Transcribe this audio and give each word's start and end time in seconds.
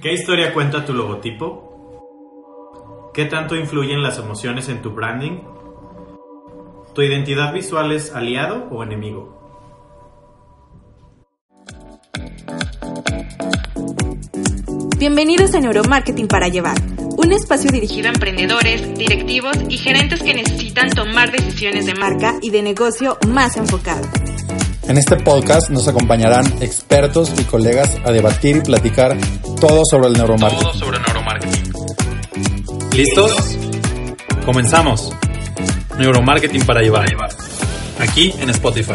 ¿Qué 0.00 0.12
historia 0.12 0.52
cuenta 0.52 0.84
tu 0.84 0.92
logotipo? 0.92 3.10
¿Qué 3.14 3.24
tanto 3.24 3.56
influyen 3.56 4.02
las 4.02 4.18
emociones 4.18 4.68
en 4.68 4.82
tu 4.82 4.90
branding? 4.90 5.40
¿Tu 6.94 7.02
identidad 7.02 7.54
visual 7.54 7.92
es 7.92 8.14
aliado 8.14 8.68
o 8.70 8.82
enemigo? 8.82 9.34
Bienvenidos 14.98 15.54
a 15.54 15.60
Neuromarketing 15.60 16.28
para 16.28 16.48
Llevar, 16.48 16.76
un 17.16 17.32
espacio 17.32 17.70
dirigido 17.70 18.08
a 18.08 18.12
emprendedores, 18.12 18.98
directivos 18.98 19.56
y 19.68 19.78
gerentes 19.78 20.22
que 20.22 20.34
necesitan 20.34 20.90
tomar 20.90 21.32
decisiones 21.32 21.86
de 21.86 21.94
marca 21.94 22.34
y 22.42 22.50
de 22.50 22.62
negocio 22.62 23.16
más 23.28 23.56
enfocadas. 23.56 24.10
En 24.88 24.98
este 24.98 25.16
podcast 25.16 25.68
nos 25.70 25.88
acompañarán 25.88 26.46
expertos 26.62 27.32
y 27.40 27.44
colegas 27.44 27.96
a 28.04 28.12
debatir 28.12 28.58
y 28.58 28.60
platicar 28.60 29.16
todo 29.60 29.82
sobre 29.84 30.06
el 30.06 30.12
neuromarketing. 30.12 30.62
Todo 30.62 30.74
sobre 30.74 31.00
neuromarketing. 31.00 31.72
¿Listos? 32.92 33.58
Comenzamos. 34.44 35.12
Neuromarketing 35.98 36.64
para 36.64 36.82
llevar. 36.82 37.08
Aquí 37.98 38.32
en 38.38 38.50
Spotify. 38.50 38.92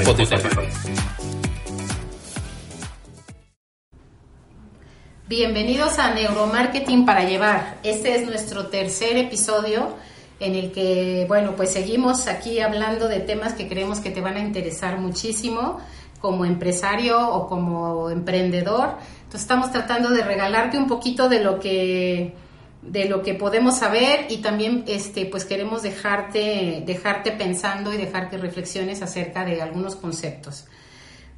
Bienvenidos 5.27 5.99
a 5.99 6.13
Neuromarketing 6.13 7.05
para 7.05 7.25
Llevar. 7.25 7.79
Este 7.83 8.15
es 8.15 8.25
nuestro 8.25 8.67
tercer 8.67 9.17
episodio 9.17 9.95
en 10.41 10.55
el 10.55 10.71
que, 10.71 11.25
bueno, 11.27 11.55
pues 11.55 11.71
seguimos 11.71 12.27
aquí 12.27 12.59
hablando 12.59 13.07
de 13.07 13.19
temas 13.19 13.53
que 13.53 13.67
creemos 13.67 13.99
que 13.99 14.09
te 14.09 14.21
van 14.21 14.37
a 14.37 14.39
interesar 14.39 14.97
muchísimo 14.99 15.79
como 16.19 16.45
empresario 16.45 17.29
o 17.29 17.47
como 17.47 18.09
emprendedor. 18.09 18.95
Entonces 19.23 19.41
estamos 19.41 19.71
tratando 19.71 20.09
de 20.09 20.23
regalarte 20.23 20.77
un 20.77 20.87
poquito 20.87 21.29
de 21.29 21.43
lo 21.43 21.59
que 21.59 22.33
de 22.81 23.05
lo 23.05 23.21
que 23.21 23.35
podemos 23.35 23.77
saber 23.77 24.25
y 24.29 24.37
también 24.37 24.83
este 24.87 25.27
pues 25.27 25.45
queremos 25.45 25.83
dejarte 25.83 26.83
dejarte 26.85 27.31
pensando 27.31 27.93
y 27.93 27.97
dejar 27.97 28.31
que 28.31 28.37
reflexiones 28.37 29.03
acerca 29.03 29.45
de 29.45 29.61
algunos 29.61 29.95
conceptos. 29.95 30.65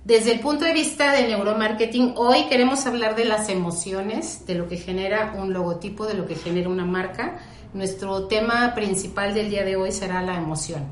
Desde 0.05 0.33
el 0.33 0.41
punto 0.41 0.65
de 0.65 0.73
vista 0.73 1.13
de 1.13 1.29
neuromarketing, 1.29 2.15
hoy 2.17 2.47
queremos 2.49 2.85
hablar 2.85 3.15
de 3.15 3.23
las 3.23 3.47
emociones, 3.47 4.45
de 4.45 4.55
lo 4.55 4.67
que 4.67 4.75
genera 4.75 5.33
un 5.37 5.53
logotipo, 5.53 6.05
de 6.05 6.13
lo 6.13 6.25
que 6.27 6.35
genera 6.35 6.67
una 6.67 6.83
marca. 6.83 7.39
Nuestro 7.73 8.27
tema 8.27 8.75
principal 8.75 9.33
del 9.33 9.49
día 9.49 9.63
de 9.63 9.77
hoy 9.77 9.93
será 9.93 10.21
la 10.21 10.35
emoción, 10.35 10.87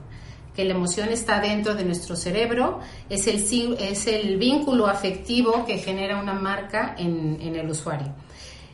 que 0.55 0.63
la 0.63 0.75
emoción 0.75 1.09
está 1.09 1.41
dentro 1.41 1.75
de 1.75 1.83
nuestro 1.83 2.15
cerebro, 2.15 2.79
es 3.09 3.27
el, 3.27 3.75
es 3.81 4.07
el 4.07 4.37
vínculo 4.37 4.87
afectivo 4.87 5.65
que 5.65 5.77
genera 5.77 6.17
una 6.17 6.33
marca 6.33 6.95
en, 6.97 7.37
en 7.41 7.57
el 7.57 7.69
usuario. 7.69 8.13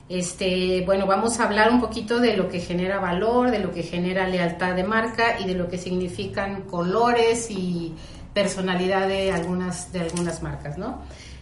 Este, 0.07 0.83
bueno, 0.85 1.07
vamos 1.07 1.39
a 1.39 1.45
hablar 1.45 1.71
un 1.71 1.81
poquito 1.81 2.19
de 2.19 2.37
lo 2.37 2.47
que 2.47 2.59
genera 2.59 2.99
valor, 2.99 3.49
de 3.49 3.59
lo 3.59 3.71
que 3.71 3.81
genera 3.81 4.27
lealtad 4.27 4.75
de 4.75 4.83
marca 4.83 5.39
y 5.39 5.45
de 5.45 5.55
lo 5.55 5.67
que 5.67 5.79
significan 5.79 6.61
colores 6.61 7.49
y 7.49 7.93
personalidad 8.37 9.07
de 9.07 9.31
algunas, 9.31 9.91
de 9.91 10.01
algunas 10.01 10.43
marcas, 10.43 10.77
¿no? 10.77 11.01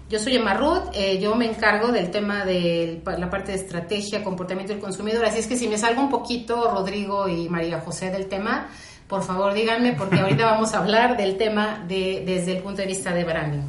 Yo 0.10 0.18
soy 0.18 0.38
Emma 0.38 0.54
Ruth, 0.54 0.94
eh, 0.94 1.20
yo 1.20 1.36
me 1.36 1.46
encargo 1.46 1.92
del 1.92 2.10
tema 2.10 2.46
de 2.46 3.02
la 3.18 3.30
parte 3.30 3.52
de 3.52 3.58
estrategia, 3.58 4.24
comportamiento 4.24 4.72
del 4.72 4.82
consumidor, 4.82 5.26
así 5.26 5.40
es 5.40 5.48
que 5.48 5.58
si 5.58 5.68
me 5.68 5.78
salgo 5.78 6.02
un 6.02 6.10
poquito, 6.10 6.72
Rodrigo 6.72 7.28
y 7.28 7.50
María 7.50 7.82
José 7.82 8.12
del 8.12 8.28
tema, 8.28 8.70
por 9.10 9.24
favor 9.24 9.54
díganme, 9.54 9.92
porque 9.92 10.22
ahorita 10.22 10.46
vamos 10.54 10.74
a 10.74 10.78
hablar 10.78 11.18
del 11.18 11.36
tema 11.36 11.84
de, 11.86 12.24
desde 12.26 12.56
el 12.56 12.64
punto 12.64 12.82
de 12.82 12.88
vista 12.88 13.14
de 13.14 13.26
branding. 13.26 13.68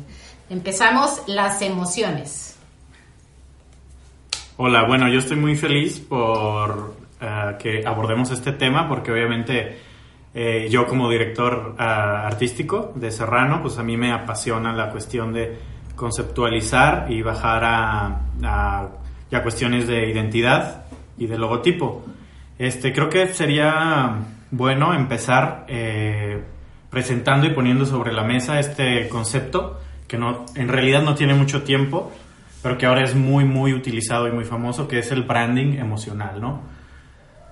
Empezamos 0.49 1.25
las 1.27 1.61
emociones. 1.63 2.57
Hola, 4.57 4.87
bueno, 4.87 5.09
yo 5.09 5.19
estoy 5.19 5.37
muy 5.37 5.57
feliz 5.57 5.99
por 5.99 6.95
uh, 7.21 7.59
que 7.59 7.83
abordemos 7.85 8.31
este 8.31 8.53
tema, 8.53 8.89
porque 8.89 9.11
obviamente 9.11 9.79
eh, 10.39 10.69
yo 10.69 10.87
como 10.87 11.09
director 11.09 11.77
uh, 11.79 11.83
artístico 11.83 12.93
de 12.95 13.11
Serrano, 13.11 13.63
pues 13.63 13.79
a 13.79 13.83
mí 13.83 13.97
me 13.97 14.13
apasiona 14.13 14.71
la 14.75 14.91
cuestión 14.91 15.33
de 15.33 15.57
conceptualizar 15.95 17.11
y 17.11 17.23
bajar 17.23 17.65
a, 17.65 18.21
a, 18.45 18.89
a, 19.33 19.43
cuestiones 19.43 19.87
de 19.87 20.11
identidad 20.11 20.85
y 21.17 21.27
de 21.27 21.39
logotipo. 21.39 22.05
Este, 22.59 22.93
creo 22.93 23.09
que 23.09 23.29
sería 23.29 24.15
bueno 24.51 24.93
empezar 24.93 25.65
eh, 25.69 26.43
presentando 26.91 27.47
y 27.47 27.55
poniendo 27.55 27.87
sobre 27.87 28.13
la 28.13 28.23
mesa 28.23 28.61
este 28.61 29.09
concepto 29.09 29.81
que 30.07 30.19
no, 30.19 30.45
en 30.55 30.69
realidad 30.69 31.03
no 31.03 31.15
tiene 31.15 31.33
mucho 31.33 31.63
tiempo, 31.63 32.13
pero 32.63 32.77
que 32.77 32.85
ahora 32.85 33.05
es 33.05 33.15
muy, 33.15 33.47
muy 33.47 33.73
utilizado 33.73 34.29
y 34.29 34.33
muy 34.33 34.45
famoso, 34.45 34.87
que 34.87 34.99
es 34.99 35.11
el 35.13 35.23
branding 35.23 35.79
emocional, 35.79 36.43
¿no? 36.43 36.61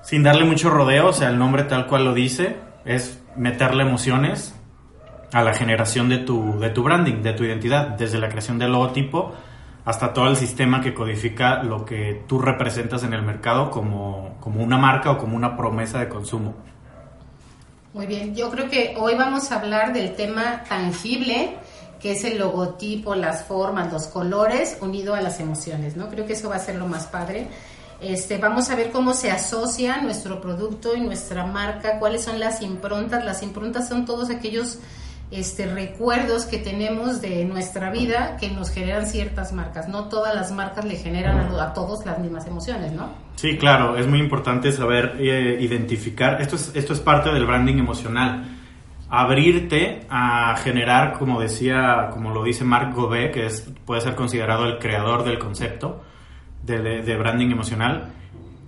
Sin 0.02 0.22
darle 0.22 0.44
mucho 0.44 0.68
rodeo, 0.68 1.08
o 1.08 1.12
sea, 1.14 1.30
el 1.30 1.38
nombre 1.38 1.62
tal 1.62 1.86
cual 1.86 2.04
lo 2.04 2.12
dice, 2.12 2.73
es 2.84 3.20
meterle 3.36 3.82
emociones 3.82 4.54
a 5.32 5.42
la 5.42 5.54
generación 5.54 6.08
de 6.08 6.18
tu, 6.18 6.58
de 6.58 6.70
tu 6.70 6.82
branding, 6.82 7.22
de 7.22 7.32
tu 7.32 7.44
identidad, 7.44 7.88
desde 7.88 8.18
la 8.18 8.28
creación 8.28 8.58
del 8.58 8.72
logotipo 8.72 9.34
hasta 9.84 10.12
todo 10.12 10.28
el 10.28 10.36
sistema 10.36 10.80
que 10.80 10.94
codifica 10.94 11.62
lo 11.62 11.84
que 11.84 12.22
tú 12.26 12.38
representas 12.38 13.02
en 13.04 13.12
el 13.12 13.22
mercado 13.22 13.70
como, 13.70 14.36
como 14.40 14.62
una 14.62 14.78
marca 14.78 15.10
o 15.10 15.18
como 15.18 15.36
una 15.36 15.56
promesa 15.56 15.98
de 15.98 16.08
consumo. 16.08 16.54
Muy 17.92 18.06
bien, 18.06 18.34
yo 18.34 18.50
creo 18.50 18.68
que 18.68 18.96
hoy 18.98 19.14
vamos 19.14 19.52
a 19.52 19.60
hablar 19.60 19.92
del 19.92 20.16
tema 20.16 20.64
tangible, 20.68 21.56
que 22.00 22.12
es 22.12 22.24
el 22.24 22.38
logotipo, 22.38 23.14
las 23.14 23.44
formas, 23.44 23.92
los 23.92 24.06
colores, 24.06 24.78
unido 24.80 25.14
a 25.14 25.20
las 25.20 25.38
emociones, 25.38 25.96
¿no? 25.96 26.08
Creo 26.08 26.26
que 26.26 26.32
eso 26.32 26.48
va 26.48 26.56
a 26.56 26.60
ser 26.60 26.76
lo 26.76 26.86
más 26.86 27.06
padre. 27.06 27.46
Este, 28.00 28.38
vamos 28.38 28.70
a 28.70 28.76
ver 28.76 28.90
cómo 28.90 29.14
se 29.14 29.30
asocia 29.30 30.00
nuestro 30.02 30.40
producto 30.40 30.94
y 30.96 31.00
nuestra 31.00 31.46
marca, 31.46 31.98
cuáles 31.98 32.24
son 32.24 32.38
las 32.40 32.62
improntas. 32.62 33.24
Las 33.24 33.42
improntas 33.42 33.88
son 33.88 34.04
todos 34.04 34.30
aquellos 34.30 34.78
este, 35.30 35.66
recuerdos 35.66 36.44
que 36.44 36.58
tenemos 36.58 37.20
de 37.20 37.44
nuestra 37.44 37.90
vida 37.90 38.36
que 38.38 38.50
nos 38.50 38.70
generan 38.70 39.06
ciertas 39.06 39.52
marcas. 39.52 39.88
No 39.88 40.08
todas 40.08 40.34
las 40.34 40.52
marcas 40.52 40.84
le 40.84 40.96
generan 40.96 41.38
a, 41.58 41.72
todos 41.72 42.04
las 42.04 42.18
mismas 42.18 42.46
emociones, 42.46 42.92
¿no? 42.92 43.08
Sí, 43.36 43.56
claro, 43.58 43.96
es 43.96 44.06
muy 44.06 44.20
importante 44.20 44.70
saber 44.70 45.16
eh, 45.18 45.58
identificar. 45.60 46.40
Esto 46.40 46.56
es, 46.56 46.72
esto 46.74 46.92
es 46.92 47.00
parte 47.00 47.30
del 47.30 47.46
branding 47.46 47.78
emocional. 47.78 48.44
Abrirte 49.08 50.06
a 50.08 50.56
generar, 50.56 51.18
como 51.18 51.40
decía, 51.40 52.10
como 52.12 52.30
lo 52.30 52.42
dice 52.42 52.64
Marc 52.64 52.94
Gobet, 52.94 53.32
que 53.32 53.46
es, 53.46 53.68
puede 53.84 54.00
ser 54.00 54.14
considerado 54.14 54.66
el 54.66 54.78
creador 54.78 55.24
del 55.24 55.38
concepto 55.38 56.02
de, 56.64 57.16
branding 57.16 57.50
emocional, 57.50 58.12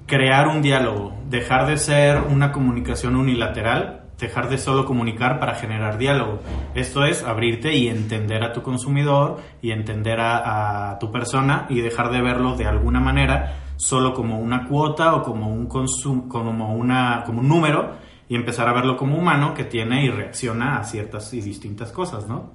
crear 0.06 0.48
un 0.48 0.62
diálogo, 0.62 1.14
dejar 1.28 1.66
de 1.66 1.76
ser 1.76 2.20
una 2.20 2.52
comunicación 2.52 3.16
unilateral 3.16 4.02
dejar 4.18 4.48
de 4.48 4.56
solo 4.56 4.86
comunicar 4.86 5.38
para 5.38 5.56
generar 5.56 5.98
diálogo. 5.98 6.40
Esto 6.74 7.04
es 7.04 7.22
abrirte 7.22 7.74
y 7.74 7.88
entender 7.88 8.42
a 8.44 8.52
tu 8.54 8.62
consumidor 8.62 9.42
y 9.60 9.72
entender 9.72 10.20
a, 10.20 10.92
a, 10.92 10.98
tu 10.98 11.12
persona 11.12 11.66
y 11.68 11.82
dejar 11.82 12.10
de 12.10 12.22
verlo 12.22 12.56
de 12.56 12.64
alguna 12.64 12.98
manera 12.98 13.58
solo 13.76 14.14
como 14.14 14.40
una 14.40 14.66
cuota 14.66 15.14
o 15.16 15.22
como 15.22 15.52
un 15.52 15.66
consum 15.66 16.28
como 16.28 16.74
una 16.74 17.24
como 17.26 17.40
un 17.40 17.48
número 17.48 17.92
y 18.28 18.34
empezar 18.34 18.68
a 18.68 18.72
verlo 18.72 18.96
como 18.96 19.18
humano 19.18 19.54
que 19.54 19.64
tiene 19.64 20.04
y 20.04 20.10
reacciona 20.10 20.78
a 20.78 20.84
ciertas 20.84 21.32
y 21.34 21.40
distintas 21.40 21.92
cosas, 21.92 22.26
¿no? 22.26 22.50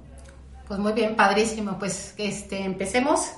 Pues 0.66 0.78
muy 0.78 0.92
bien, 0.92 1.16
padrísimo. 1.16 1.78
Pues 1.78 2.14
este 2.18 2.64
empecemos. 2.64 3.32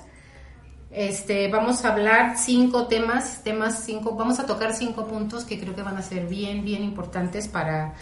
Este, 0.94 1.48
vamos 1.48 1.84
a 1.84 1.92
hablar 1.92 2.38
cinco 2.38 2.86
temas, 2.86 3.42
temas 3.42 3.82
cinco, 3.84 4.14
vamos 4.14 4.38
a 4.38 4.46
tocar 4.46 4.72
cinco 4.72 5.08
puntos 5.08 5.44
que 5.44 5.58
creo 5.58 5.74
que 5.74 5.82
van 5.82 5.96
a 5.96 6.02
ser 6.02 6.28
bien, 6.28 6.64
bien 6.64 6.84
importantes 6.84 7.48
para, 7.48 7.94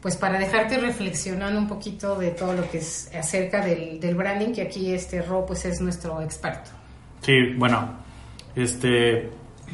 pues 0.00 0.16
para 0.16 0.38
dejarte 0.38 0.78
reflexionando 0.78 1.58
un 1.58 1.66
poquito 1.66 2.14
de 2.16 2.30
todo 2.30 2.52
lo 2.52 2.70
que 2.70 2.78
es 2.78 3.10
acerca 3.12 3.66
del, 3.66 4.14
branding, 4.14 4.52
que 4.52 4.62
aquí 4.62 4.92
este 4.92 5.20
Ro 5.20 5.44
pues 5.46 5.64
es 5.64 5.80
nuestro 5.80 6.22
experto. 6.22 6.70
Sí, 7.22 7.54
bueno, 7.56 7.94
este, 8.54 9.30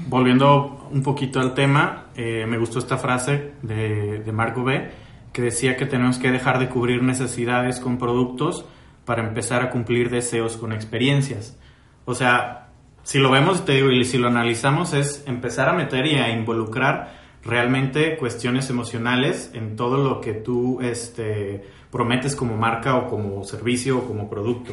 volviendo 0.07 0.89
un 0.91 1.03
poquito 1.03 1.41
al 1.41 1.53
tema, 1.53 2.07
eh, 2.17 2.47
me 2.49 2.57
gustó 2.57 2.79
esta 2.79 2.97
frase 2.97 3.53
de 3.61 4.33
Marco 4.33 4.65
B, 4.65 4.91
que 5.35 5.43
decía 5.43 5.77
que 5.77 5.85
tenemos 5.85 6.17
que 6.17 6.31
dejar 6.31 6.59
de 6.59 6.71
cubrir 6.71 7.03
necesidades 7.03 7.79
con 7.79 7.99
productos 7.99 8.65
para 9.05 9.23
empezar 9.23 9.61
a 9.63 9.71
cumplir 9.71 10.09
deseos 10.09 10.57
con 10.57 10.73
experiencias. 10.73 11.59
O 12.05 12.15
sea, 12.15 12.69
si 13.03 13.19
lo 13.19 13.31
vemos, 13.31 13.65
te 13.65 13.73
digo, 13.73 13.91
y 13.91 14.05
si 14.05 14.19
lo 14.19 14.29
analizamos, 14.29 14.95
es 14.95 15.25
empezar 15.27 15.69
a 15.69 15.73
meter 15.73 16.07
y 16.07 16.17
a 16.17 16.31
involucrar 16.31 17.15
realmente 17.45 18.17
cuestiones 18.17 18.71
emocionales 18.71 19.51
en 19.55 19.77
todo 19.77 19.99
lo 19.99 20.21
que 20.21 20.33
tú 20.33 20.81
este, 20.81 21.65
prometes 21.91 22.35
como 22.35 22.57
marca 22.57 22.97
o 22.97 23.09
como 23.09 23.45
servicio 23.45 23.99
o 23.99 24.05
como 24.07 24.31
producto. 24.31 24.73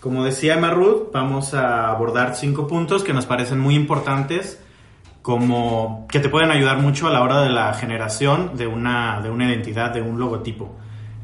Como 0.00 0.24
decía 0.24 0.54
Emma 0.54 0.70
Ruth, 0.70 1.10
vamos 1.12 1.54
a 1.54 1.90
abordar 1.90 2.36
cinco 2.36 2.66
puntos 2.66 3.04
que 3.04 3.12
nos 3.12 3.26
parecen 3.26 3.58
muy 3.58 3.74
importantes 3.74 4.60
como 5.22 6.06
que 6.10 6.20
te 6.20 6.30
pueden 6.30 6.50
ayudar 6.50 6.78
mucho 6.78 7.06
a 7.06 7.10
la 7.10 7.22
hora 7.22 7.42
de 7.42 7.50
la 7.50 7.74
generación 7.74 8.56
de 8.56 8.66
una, 8.66 9.20
de 9.20 9.28
una 9.28 9.46
identidad, 9.46 9.92
de 9.92 10.00
un 10.00 10.18
logotipo. 10.18 10.74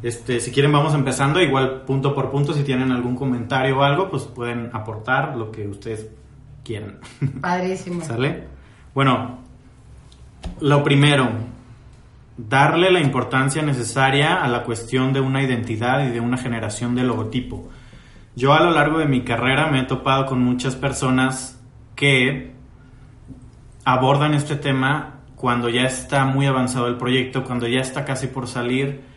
Este, 0.04 0.38
si 0.38 0.50
quieren 0.50 0.70
vamos 0.70 0.92
empezando, 0.92 1.40
igual 1.40 1.80
punto 1.86 2.14
por 2.14 2.30
punto, 2.30 2.52
si 2.52 2.62
tienen 2.62 2.92
algún 2.92 3.16
comentario 3.16 3.78
o 3.78 3.82
algo, 3.82 4.10
pues 4.10 4.24
pueden 4.24 4.68
aportar 4.74 5.34
lo 5.34 5.50
que 5.50 5.66
ustedes 5.66 6.10
quieran. 6.62 6.98
Padrísimo. 7.40 8.04
¿Sale? 8.04 8.44
Bueno, 8.94 9.38
lo 10.60 10.84
primero, 10.84 11.30
darle 12.36 12.90
la 12.92 13.00
importancia 13.00 13.62
necesaria 13.62 14.44
a 14.44 14.48
la 14.48 14.64
cuestión 14.64 15.14
de 15.14 15.20
una 15.20 15.42
identidad 15.42 16.06
y 16.06 16.10
de 16.10 16.20
una 16.20 16.36
generación 16.36 16.94
de 16.94 17.04
logotipo. 17.04 17.70
Yo 18.36 18.52
a 18.52 18.62
lo 18.62 18.72
largo 18.72 18.98
de 18.98 19.06
mi 19.06 19.22
carrera 19.22 19.68
me 19.68 19.80
he 19.80 19.84
topado 19.84 20.26
con 20.26 20.38
muchas 20.42 20.76
personas 20.76 21.58
que 21.96 22.52
abordan 23.86 24.34
este 24.34 24.56
tema 24.56 25.20
cuando 25.34 25.70
ya 25.70 25.84
está 25.84 26.26
muy 26.26 26.44
avanzado 26.44 26.88
el 26.88 26.98
proyecto, 26.98 27.42
cuando 27.42 27.66
ya 27.66 27.80
está 27.80 28.04
casi 28.04 28.26
por 28.26 28.48
salir 28.48 29.13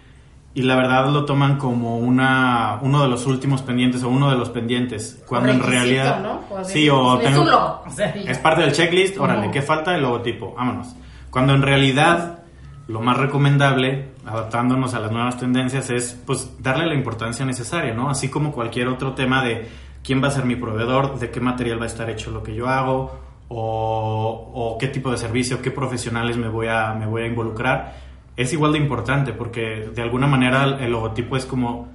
y 0.58 0.64
la 0.64 0.76
verdad 0.76 1.08
lo 1.12 1.24
toman 1.24 1.58
como 1.58 2.00
una 2.00 2.80
uno 2.82 3.04
de 3.04 3.08
los 3.08 3.28
últimos 3.28 3.62
pendientes 3.62 4.02
o 4.02 4.10
uno 4.10 4.32
de 4.32 4.38
los 4.38 4.50
pendientes 4.50 5.24
cuando 5.28 5.52
en 5.52 5.62
realidad 5.62 6.20
¿no? 6.20 6.66
sí 6.66 6.90
o, 6.90 7.20
tengo-. 7.20 7.84
O 7.86 7.92
sea, 7.92 8.08
es 8.08 8.40
parte 8.40 8.64
del 8.64 8.72
checklist 8.72 9.20
órale 9.20 9.52
qué 9.52 9.62
falta 9.62 9.94
el 9.94 10.02
logotipo 10.02 10.56
vámonos 10.56 10.96
cuando 11.30 11.54
en 11.54 11.62
realidad 11.62 12.40
lo 12.88 13.02
más 13.02 13.18
recomendable 13.18 14.14
adaptándonos 14.26 14.96
a 14.96 15.00
las 15.00 15.12
nuevas 15.12 15.38
tendencias 15.38 15.92
es 15.92 16.20
pues 16.26 16.52
darle 16.58 16.88
la 16.88 16.96
importancia 16.96 17.46
necesaria 17.46 17.94
no 17.94 18.10
así 18.10 18.28
como 18.28 18.52
cualquier 18.52 18.88
otro 18.88 19.14
tema 19.14 19.44
de 19.44 19.70
quién 20.04 20.24
va 20.24 20.30
a 20.30 20.32
ser 20.32 20.46
mi 20.46 20.56
proveedor 20.56 21.20
de 21.20 21.30
qué 21.30 21.40
material 21.40 21.80
va 21.80 21.84
a 21.84 21.88
estar 21.90 22.10
hecho 22.10 22.32
lo 22.32 22.42
que 22.42 22.56
yo 22.56 22.68
hago 22.68 23.16
o, 23.50 24.52
o 24.56 24.78
qué 24.80 24.88
tipo 24.88 25.12
de 25.12 25.18
servicio 25.18 25.62
qué 25.62 25.70
profesionales 25.70 26.36
me 26.36 26.48
voy 26.48 26.66
a 26.68 26.96
me 26.96 27.06
voy 27.06 27.22
a 27.22 27.28
involucrar 27.28 28.07
es 28.38 28.54
igual 28.54 28.72
de 28.72 28.78
importante 28.78 29.34
porque 29.34 29.90
de 29.94 30.02
alguna 30.02 30.28
manera 30.28 30.78
el, 30.80 30.92
logotipo 30.92 31.36
es 31.36 31.46
como 31.46 31.90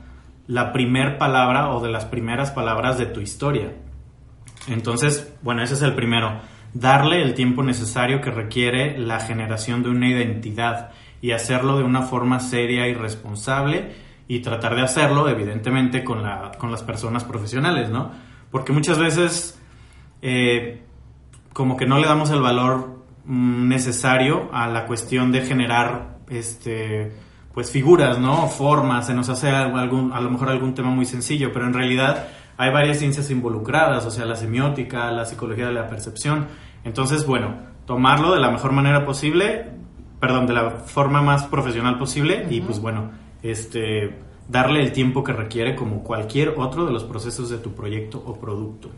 la 0.48 0.72
primer 0.72 1.16
palabra 1.16 1.70
o 1.70 1.80
de 1.80 1.90
las 1.90 2.04
primeras 2.04 2.50
palabras 2.50 2.98
de 2.98 3.06
tu 3.06 3.20
historia. 3.20 3.72
Entonces, 4.66 5.32
bueno, 5.42 5.62
ese 5.62 5.74
es 5.74 5.82
el 5.82 5.94
primero. 5.94 6.40
Darle 6.74 7.22
el 7.22 7.34
tiempo 7.34 7.62
necesario 7.62 8.20
que 8.20 8.30
requiere 8.30 8.98
la 8.98 9.20
generación 9.20 9.84
de 9.84 9.90
una 9.90 10.08
identidad 10.08 10.90
y 11.20 11.30
hacerlo 11.30 11.78
de 11.78 11.84
una 11.84 12.02
forma 12.02 12.40
seria 12.40 12.88
y 12.88 12.94
responsable 12.94 13.92
y 14.26 14.40
tratar 14.40 14.74
de 14.74 14.82
hacerlo, 14.82 15.28
evidentemente, 15.28 16.02
con, 16.02 16.24
la, 16.24 16.52
con 16.58 16.72
las 16.72 16.82
personas 16.82 17.22
profesionales, 17.22 17.88
¿no? 17.88 18.10
Porque 18.50 18.72
muchas 18.72 18.98
veces 18.98 19.60
eh, 20.22 20.82
como 21.52 21.76
que 21.76 21.86
no 21.86 21.98
le 21.98 22.06
damos 22.06 22.30
el 22.30 22.40
valor 22.40 23.04
mm, 23.26 23.68
necesario 23.68 24.50
a 24.52 24.66
la 24.66 24.86
cuestión 24.86 25.30
de 25.30 25.42
generar 25.42 26.11
este 26.32 27.12
pues 27.54 27.70
figuras, 27.70 28.18
¿no? 28.18 28.48
Formas, 28.48 29.06
se 29.06 29.14
nos 29.14 29.28
hace 29.28 29.50
algún, 29.50 30.12
a 30.12 30.20
lo 30.20 30.30
mejor 30.30 30.48
algún 30.48 30.74
tema 30.74 30.90
muy 30.90 31.04
sencillo, 31.04 31.52
pero 31.52 31.66
en 31.66 31.74
realidad 31.74 32.28
hay 32.56 32.72
varias 32.72 32.98
ciencias 32.98 33.30
involucradas, 33.30 34.06
o 34.06 34.10
sea, 34.10 34.24
la 34.24 34.36
semiótica, 34.36 35.10
la 35.10 35.24
psicología 35.26 35.66
de 35.66 35.72
la 35.72 35.86
percepción. 35.86 36.46
Entonces, 36.84 37.26
bueno, 37.26 37.56
tomarlo 37.86 38.32
de 38.32 38.40
la 38.40 38.50
mejor 38.50 38.72
manera 38.72 39.04
posible, 39.04 39.66
perdón, 40.18 40.46
de 40.46 40.54
la 40.54 40.70
forma 40.70 41.20
más 41.20 41.44
profesional 41.44 41.98
posible 41.98 42.46
y 42.48 42.60
pues 42.60 42.80
bueno, 42.80 43.10
este 43.42 44.14
darle 44.48 44.82
el 44.82 44.92
tiempo 44.92 45.22
que 45.24 45.32
requiere 45.32 45.74
como 45.74 46.02
cualquier 46.02 46.54
otro 46.56 46.84
de 46.84 46.92
los 46.92 47.04
procesos 47.04 47.48
de 47.50 47.58
tu 47.58 47.72
proyecto 47.72 48.22
o 48.24 48.38
producto. 48.38 48.90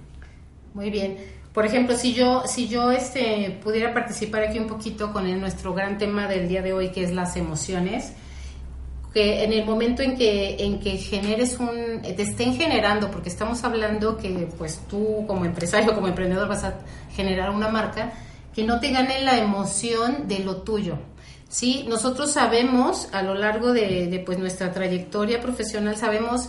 Muy 0.75 0.90
bien. 0.90 1.16
Por 1.54 1.64
ejemplo, 1.64 1.96
si 1.96 2.12
yo, 2.14 2.42
si 2.46 2.66
yo 2.68 2.90
este, 2.90 3.58
pudiera 3.62 3.94
participar 3.94 4.42
aquí 4.42 4.58
un 4.58 4.66
poquito 4.66 5.12
con 5.12 5.26
el- 5.26 5.40
nuestro 5.40 5.72
gran 5.72 5.96
tema 5.98 6.26
del 6.26 6.48
día 6.48 6.60
de 6.62 6.72
hoy, 6.72 6.88
que 6.90 7.04
es 7.04 7.12
las 7.12 7.36
emociones, 7.36 8.12
que 9.12 9.44
en 9.44 9.52
el 9.52 9.64
momento 9.64 10.02
en 10.02 10.16
que, 10.16 10.56
en 10.58 10.80
que 10.80 10.96
generes 10.96 11.60
un, 11.60 12.02
te 12.02 12.20
estén 12.22 12.54
generando, 12.56 13.08
porque 13.12 13.28
estamos 13.28 13.62
hablando 13.62 14.16
que 14.16 14.48
pues 14.58 14.80
tú 14.90 15.24
como 15.28 15.44
empresario, 15.44 15.94
como 15.94 16.08
emprendedor 16.08 16.48
vas 16.48 16.64
a 16.64 16.74
generar 17.14 17.50
una 17.50 17.68
marca, 17.68 18.12
que 18.52 18.64
no 18.64 18.80
te 18.80 18.90
gane 18.90 19.20
la 19.22 19.38
emoción 19.38 20.26
de 20.26 20.40
lo 20.40 20.62
tuyo. 20.62 20.98
Sí, 21.48 21.84
nosotros 21.88 22.32
sabemos 22.32 23.08
a 23.12 23.22
lo 23.22 23.34
largo 23.34 23.72
de, 23.72 24.08
de, 24.08 24.18
pues 24.18 24.38
nuestra 24.40 24.72
trayectoria 24.72 25.40
profesional, 25.40 25.96
sabemos 25.96 26.48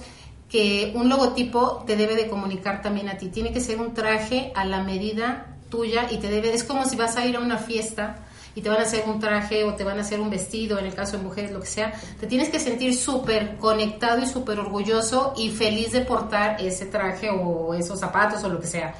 que 0.55 0.93
un 0.95 1.09
logotipo 1.09 1.83
te 1.85 1.97
debe 1.97 2.15
de 2.15 2.29
comunicar 2.29 2.81
también 2.81 3.09
a 3.09 3.17
ti. 3.17 3.27
Tiene 3.27 3.51
que 3.51 3.59
ser 3.59 3.81
un 3.81 3.93
traje 3.93 4.53
a 4.55 4.63
la 4.63 4.81
medida 4.81 5.47
tuya 5.67 6.07
y 6.09 6.15
te 6.15 6.29
debe, 6.29 6.53
es 6.53 6.63
como 6.63 6.85
si 6.85 6.95
vas 6.95 7.17
a 7.17 7.25
ir 7.25 7.35
a 7.35 7.41
una 7.41 7.57
fiesta 7.57 8.19
y 8.55 8.61
te 8.61 8.69
van 8.69 8.79
a 8.79 8.83
hacer 8.83 9.03
un 9.05 9.19
traje 9.19 9.65
o 9.65 9.75
te 9.75 9.83
van 9.83 9.97
a 9.97 10.01
hacer 10.01 10.21
un 10.21 10.29
vestido, 10.29 10.79
en 10.79 10.85
el 10.85 10.93
caso 10.93 11.17
de 11.17 11.23
mujeres, 11.23 11.51
lo 11.51 11.59
que 11.59 11.67
sea, 11.67 11.91
te 12.21 12.25
tienes 12.25 12.47
que 12.47 12.61
sentir 12.61 12.95
súper 12.95 13.57
conectado 13.57 14.23
y 14.23 14.27
súper 14.27 14.57
orgulloso 14.57 15.33
y 15.35 15.49
feliz 15.49 15.91
de 15.91 16.05
portar 16.05 16.55
ese 16.61 16.85
traje 16.85 17.29
o 17.29 17.73
esos 17.73 17.99
zapatos 17.99 18.41
o 18.45 18.47
lo 18.47 18.61
que 18.61 18.67
sea. 18.67 18.95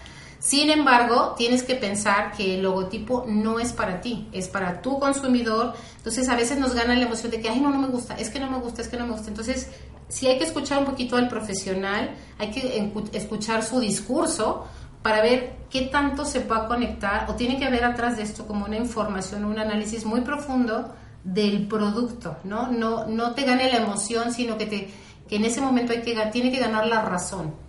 Sin 0.46 0.70
embargo, 0.70 1.34
tienes 1.36 1.64
que 1.64 1.74
pensar 1.74 2.32
que 2.34 2.54
el 2.54 2.62
logotipo 2.62 3.26
no 3.28 3.58
es 3.60 3.74
para 3.74 4.00
ti, 4.00 4.28
es 4.32 4.48
para 4.48 4.80
tu 4.80 5.00
consumidor. 5.00 5.74
Entonces, 5.98 6.30
a 6.30 6.36
veces 6.36 6.60
nos 6.60 6.76
gana 6.76 6.94
la 6.94 7.06
emoción 7.06 7.32
de 7.32 7.42
que, 7.42 7.50
ay, 7.50 7.60
no, 7.60 7.72
no 7.72 7.80
me 7.80 7.88
gusta, 7.88 8.14
es 8.14 8.30
que 8.30 8.40
no 8.40 8.52
me 8.52 8.60
gusta, 8.60 8.84
es 8.84 8.88
que 8.88 8.96
no 8.96 9.08
me 9.08 9.14
gusta. 9.14 9.30
Entonces, 9.30 9.72
sí 10.08 10.28
hay 10.28 10.38
que 10.38 10.44
escuchar 10.44 10.78
un 10.78 10.86
poquito 10.86 11.18
al 11.18 11.30
profesional, 11.30 12.16
hay 12.38 12.52
que 12.52 12.92
escuchar 13.14 13.64
su 13.64 13.80
discurso 13.80 14.68
para 15.02 15.24
ver 15.24 15.56
qué 15.72 15.82
tanto 15.82 16.26
se 16.26 16.42
puede 16.42 16.68
conectar 16.68 17.26
o 17.28 17.34
tiene 17.34 17.58
que 17.58 17.66
haber 17.66 17.84
atrás 17.84 18.16
de 18.16 18.22
esto 18.22 18.46
como 18.46 18.66
una 18.66 18.78
información, 18.78 19.46
un 19.46 19.58
análisis 19.58 20.06
muy 20.06 20.22
profundo 20.22 20.94
del 21.24 21.68
producto, 21.68 22.38
¿no? 22.44 22.72
No, 22.72 23.08
no 23.08 23.34
te 23.34 23.46
gane 23.46 23.72
la 23.72 23.78
emoción, 23.78 24.32
sino 24.32 24.60
que, 24.60 24.68
te, 24.68 24.92
que 25.28 25.38
en 25.38 25.46
ese 25.46 25.60
momento 25.60 25.92
hay 25.92 26.04
que, 26.04 26.16
tiene 26.32 26.52
que 26.52 26.60
ganar 26.60 26.86
la 26.86 27.02
razón. 27.02 27.65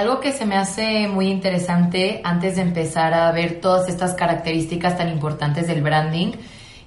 Algo 0.00 0.18
que 0.18 0.32
se 0.32 0.46
me 0.46 0.56
hace 0.56 1.08
muy 1.08 1.28
interesante 1.28 2.22
antes 2.24 2.56
de 2.56 2.62
empezar 2.62 3.12
a 3.12 3.30
ver 3.32 3.60
todas 3.60 3.86
estas 3.86 4.14
características 4.14 4.96
tan 4.96 5.10
importantes 5.10 5.66
del 5.66 5.82
branding, 5.82 6.32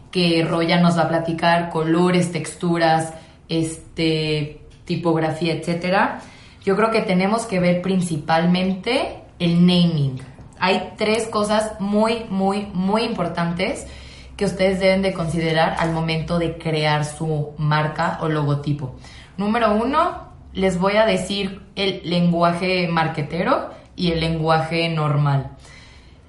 que 0.10 0.44
Roya 0.44 0.82
nos 0.82 0.98
va 0.98 1.04
a 1.04 1.10
platicar, 1.10 1.70
colores, 1.70 2.32
texturas, 2.32 3.14
este, 3.48 4.62
tipografía, 4.86 5.54
etcétera. 5.54 6.22
Yo 6.66 6.76
creo 6.76 6.90
que 6.90 7.02
tenemos 7.02 7.46
que 7.46 7.60
ver 7.60 7.84
principalmente 7.84 9.20
el 9.38 9.60
naming. 9.60 10.20
Hay 10.58 10.94
tres 10.98 11.28
cosas 11.28 11.80
muy, 11.80 12.26
muy, 12.32 12.66
muy 12.74 13.04
importantes 13.04 13.86
que 14.36 14.46
ustedes 14.46 14.80
deben 14.80 15.04
de 15.04 15.14
considerar 15.14 15.76
al 15.78 15.92
momento 15.92 16.40
de 16.40 16.58
crear 16.58 17.06
su 17.06 17.52
marca 17.60 18.18
o 18.22 18.28
logotipo. 18.28 18.96
Número 19.38 19.76
uno, 19.76 20.33
les 20.54 20.80
voy 20.80 20.98
a 20.98 21.06
decir 21.06 21.62
el 21.76 22.02
lenguaje 22.04 22.88
marquetero 22.88 23.70
y 23.96 24.12
el 24.12 24.20
lenguaje 24.20 24.90
normal. 24.90 25.52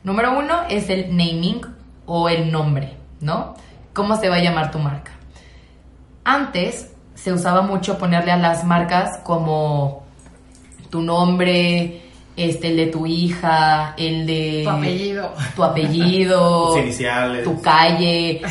Número 0.02 0.38
uno 0.38 0.62
es 0.68 0.90
el 0.90 1.10
naming 1.16 1.60
o 2.06 2.28
el 2.28 2.50
nombre, 2.52 2.94
¿no? 3.20 3.54
¿Cómo 3.92 4.16
se 4.16 4.28
va 4.28 4.36
a 4.36 4.42
llamar 4.42 4.70
tu 4.70 4.78
marca? 4.78 5.12
Antes 6.24 6.92
se 7.14 7.32
usaba 7.32 7.62
mucho 7.62 7.98
ponerle 7.98 8.32
a 8.32 8.36
las 8.36 8.64
marcas 8.64 9.18
como 9.22 10.04
tu 10.90 11.00
nombre, 11.02 12.02
este, 12.36 12.68
el 12.68 12.76
de 12.76 12.86
tu 12.88 13.06
hija, 13.06 13.94
el 13.96 14.26
de 14.26 14.62
Tu 14.64 14.70
apellido. 14.70 15.34
tu 15.54 15.64
apellido, 15.64 16.66
Tus 16.74 16.82
iniciales. 16.82 17.44
tu 17.44 17.60
calle, 17.60 18.42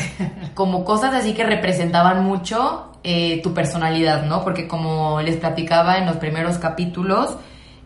como 0.54 0.84
cosas 0.84 1.14
así 1.14 1.34
que 1.34 1.44
representaban 1.44 2.24
mucho 2.24 2.90
eh, 3.04 3.40
tu 3.42 3.54
personalidad, 3.54 4.24
¿no? 4.24 4.42
Porque 4.42 4.66
como 4.66 5.20
les 5.20 5.36
platicaba 5.36 5.98
en 5.98 6.06
los 6.06 6.16
primeros 6.16 6.58
capítulos, 6.58 7.36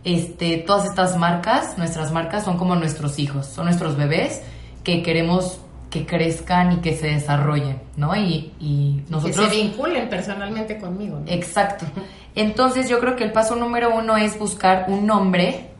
este, 0.04 0.58
todas 0.58 0.86
estas 0.86 1.16
marcas, 1.16 1.76
nuestras 1.76 2.12
marcas 2.12 2.44
son 2.44 2.56
como 2.56 2.76
nuestros 2.76 3.18
hijos, 3.18 3.46
son 3.46 3.66
nuestros 3.66 3.96
bebés 3.96 4.42
que 4.84 5.02
queremos 5.02 5.60
que 5.90 6.06
crezcan 6.06 6.72
y 6.72 6.76
que 6.76 6.96
se 6.96 7.08
desarrollen, 7.08 7.80
¿no? 7.96 8.14
Y, 8.14 8.52
y 8.60 9.02
nosotros... 9.08 9.48
que 9.48 9.54
se 9.54 9.62
vinculen 9.62 10.08
personalmente 10.08 10.78
conmigo. 10.78 11.18
¿no? 11.18 11.30
Exacto. 11.30 11.86
Entonces 12.34 12.88
yo 12.88 13.00
creo 13.00 13.16
que 13.16 13.24
el 13.24 13.32
paso 13.32 13.56
número 13.56 13.94
uno 13.94 14.16
es 14.16 14.38
buscar 14.38 14.84
un 14.88 15.06
nombre 15.06 15.70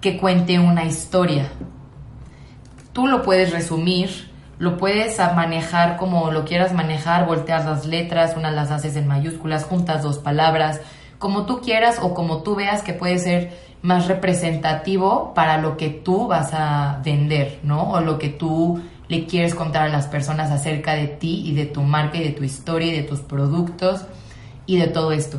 que 0.00 0.16
cuente 0.16 0.58
una 0.58 0.84
historia. 0.84 1.50
Tú 2.92 3.06
lo 3.06 3.22
puedes 3.22 3.52
resumir, 3.52 4.25
lo 4.58 4.76
puedes 4.78 5.18
manejar 5.34 5.96
como 5.96 6.30
lo 6.30 6.44
quieras 6.44 6.72
manejar, 6.72 7.26
voltear 7.26 7.64
las 7.64 7.86
letras, 7.86 8.34
unas 8.36 8.54
las 8.54 8.70
haces 8.70 8.96
en 8.96 9.06
mayúsculas, 9.06 9.64
juntas 9.64 10.02
dos 10.02 10.18
palabras, 10.18 10.80
como 11.18 11.46
tú 11.46 11.60
quieras 11.60 11.98
o 12.00 12.14
como 12.14 12.42
tú 12.42 12.54
veas 12.54 12.82
que 12.82 12.94
puede 12.94 13.18
ser 13.18 13.58
más 13.82 14.08
representativo 14.08 15.32
para 15.34 15.58
lo 15.58 15.76
que 15.76 15.90
tú 15.90 16.26
vas 16.26 16.52
a 16.52 17.00
vender, 17.04 17.60
¿no? 17.62 17.90
O 17.90 18.00
lo 18.00 18.18
que 18.18 18.30
tú 18.30 18.82
le 19.08 19.26
quieres 19.26 19.54
contar 19.54 19.82
a 19.84 19.88
las 19.88 20.08
personas 20.08 20.50
acerca 20.50 20.94
de 20.94 21.06
ti 21.06 21.42
y 21.46 21.54
de 21.54 21.66
tu 21.66 21.82
marca 21.82 22.18
y 22.18 22.24
de 22.24 22.32
tu 22.32 22.42
historia 22.42 22.88
y 22.88 22.96
de 22.96 23.02
tus 23.02 23.20
productos 23.20 24.04
y 24.66 24.78
de 24.78 24.88
todo 24.88 25.12
esto. 25.12 25.38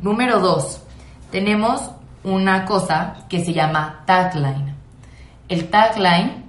Número 0.00 0.40
dos, 0.40 0.82
tenemos 1.30 1.90
una 2.22 2.64
cosa 2.64 3.16
que 3.28 3.44
se 3.44 3.52
llama 3.52 4.02
tagline. 4.06 4.74
El 5.48 5.68
tagline, 5.68 6.44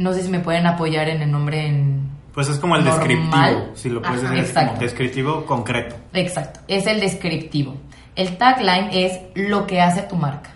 no 0.00 0.14
sé 0.14 0.22
si 0.22 0.30
me 0.30 0.40
pueden 0.40 0.66
apoyar 0.66 1.10
en 1.10 1.20
el 1.20 1.30
nombre 1.30 1.66
en... 1.66 2.08
Pues 2.32 2.48
es 2.48 2.58
como 2.58 2.74
el 2.76 2.84
Normal. 2.84 3.06
descriptivo, 3.06 3.70
si 3.74 3.90
lo 3.90 4.00
puedes 4.00 4.24
Ajá, 4.24 4.30
decir, 4.32 4.44
es 4.44 4.52
como 4.52 4.64
exacto. 4.64 4.84
descriptivo 4.84 5.44
concreto. 5.44 5.96
Exacto, 6.14 6.60
es 6.68 6.86
el 6.86 7.00
descriptivo. 7.00 7.74
El 8.16 8.38
tagline 8.38 8.88
es 8.92 9.20
lo 9.34 9.66
que 9.66 9.82
hace 9.82 10.02
tu 10.02 10.16
marca. 10.16 10.50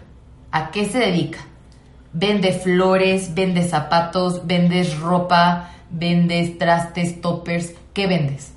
¿A 0.51 0.71
qué 0.71 0.87
se 0.87 0.99
dedica? 0.99 1.41
Vende 2.15 2.53
flores, 2.53 3.35
vende 3.35 3.65
zapatos, 3.65 4.47
vendes 4.47 4.99
ropa, 5.01 5.73
vendes 5.91 6.57
trastes, 6.57 7.21
toppers. 7.21 7.75
¿Qué 7.93 8.07
vendes? 8.07 8.55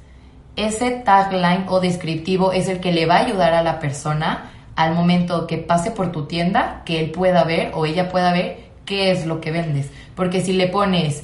Ese 0.55 0.91
tagline 0.91 1.65
o 1.67 1.81
descriptivo 1.81 2.53
es 2.53 2.69
el 2.69 2.79
que 2.79 2.93
le 2.93 3.05
va 3.05 3.17
a 3.17 3.25
ayudar 3.25 3.53
a 3.53 3.61
la 3.61 3.79
persona 3.79 4.51
al 4.77 4.93
momento 4.93 5.47
que 5.47 5.57
pase 5.57 5.91
por 5.91 6.13
tu 6.13 6.27
tienda, 6.27 6.83
que 6.85 7.01
él 7.01 7.11
pueda 7.11 7.43
ver 7.43 7.71
o 7.73 7.85
ella 7.85 8.09
pueda 8.09 8.31
ver 8.31 8.66
qué 8.87 9.11
es 9.11 9.27
lo 9.27 9.39
que 9.39 9.51
vendes. 9.51 9.91
Porque 10.15 10.41
si 10.41 10.53
le 10.53 10.67
pones 10.67 11.21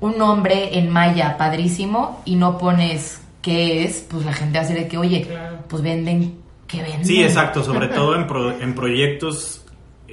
un 0.00 0.18
nombre 0.18 0.76
en 0.78 0.90
maya 0.90 1.36
padrísimo 1.38 2.20
y 2.24 2.34
no 2.34 2.58
pones 2.58 3.20
qué 3.42 3.84
es, 3.84 4.04
pues 4.10 4.24
la 4.24 4.32
gente 4.32 4.58
a 4.58 4.62
decir 4.62 4.76
de 4.76 4.88
que, 4.88 4.98
oye, 4.98 5.22
Claro. 5.22 5.58
pues 5.68 5.82
venden, 5.82 6.34
¿qué 6.66 6.82
venden? 6.82 7.04
Sí, 7.04 7.22
exacto, 7.22 7.62
sobre 7.70 7.86
todo 7.88 8.16
en, 8.16 8.26
pro- 8.26 8.58
en 8.60 8.74
proyectos 8.74 9.62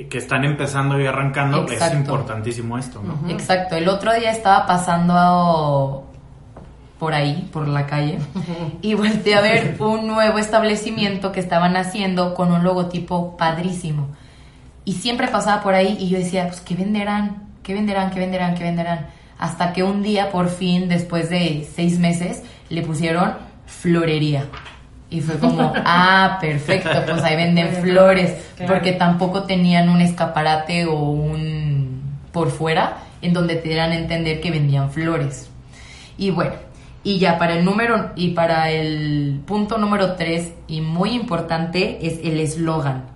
que 0.09 0.17
están 0.17 0.43
empezando 0.43 0.99
y 0.99 1.05
arrancando, 1.05 1.65
es 1.67 1.93
importantísimo 1.93 2.77
esto, 2.77 3.01
¿no? 3.03 3.29
Exacto, 3.29 3.75
el 3.75 3.87
otro 3.87 4.11
día 4.13 4.31
estaba 4.31 4.65
pasando 4.65 6.03
por 6.99 7.13
ahí, 7.13 7.47
por 7.51 7.67
la 7.67 7.85
calle, 7.85 8.17
y 8.81 8.93
volteé 8.93 9.35
a 9.35 9.41
ver 9.41 9.75
un 9.79 10.07
nuevo 10.07 10.39
establecimiento 10.39 11.31
que 11.31 11.39
estaban 11.41 11.75
haciendo 11.75 12.33
con 12.33 12.51
un 12.51 12.63
logotipo 12.63 13.35
padrísimo. 13.37 14.07
Y 14.85 14.93
siempre 14.93 15.27
pasaba 15.27 15.61
por 15.63 15.73
ahí 15.73 15.97
y 15.99 16.09
yo 16.09 16.17
decía, 16.17 16.47
pues, 16.47 16.61
¿qué 16.61 16.75
venderán? 16.75 17.43
¿Qué 17.63 17.73
venderán? 17.73 18.11
¿Qué 18.11 18.19
venderán? 18.19 18.55
¿Qué 18.55 18.63
venderán? 18.63 19.07
Hasta 19.39 19.73
que 19.73 19.83
un 19.83 20.03
día, 20.03 20.29
por 20.31 20.49
fin, 20.49 20.89
después 20.89 21.29
de 21.29 21.67
seis 21.75 21.99
meses, 21.99 22.43
le 22.69 22.81
pusieron 22.81 23.33
florería. 23.65 24.45
Y 25.09 25.21
fue 25.21 25.37
como, 25.37 25.71
ah, 25.85 26.37
perfecto, 26.41 26.89
pues 27.07 27.23
ahí 27.23 27.35
venden 27.35 27.69
flores, 27.81 28.33
Claro. 28.57 28.73
porque 28.73 28.93
tampoco 28.93 29.43
tenían 29.43 29.89
un 29.89 30.01
escaparate 30.01 30.85
o 30.85 30.95
un 30.97 32.01
por 32.31 32.49
fuera 32.51 32.97
en 33.21 33.31
donde 33.33 33.55
te 33.55 33.69
dieran 33.69 33.91
a 33.91 33.95
entender 33.95 34.41
que 34.41 34.51
vendían 34.51 34.91
flores. 34.91 35.49
Y 36.17 36.31
bueno, 36.31 36.53
y 37.03 37.19
ya 37.19 37.37
para 37.37 37.53
el 37.57 37.63
número 37.65 38.11
y 38.15 38.29
para 38.31 38.69
el 38.71 39.41
punto 39.45 39.77
número 39.77 40.15
tres 40.15 40.53
y 40.67 40.81
muy 40.81 41.11
importante 41.11 42.05
es 42.05 42.19
el 42.23 42.39
eslogan. 42.39 43.12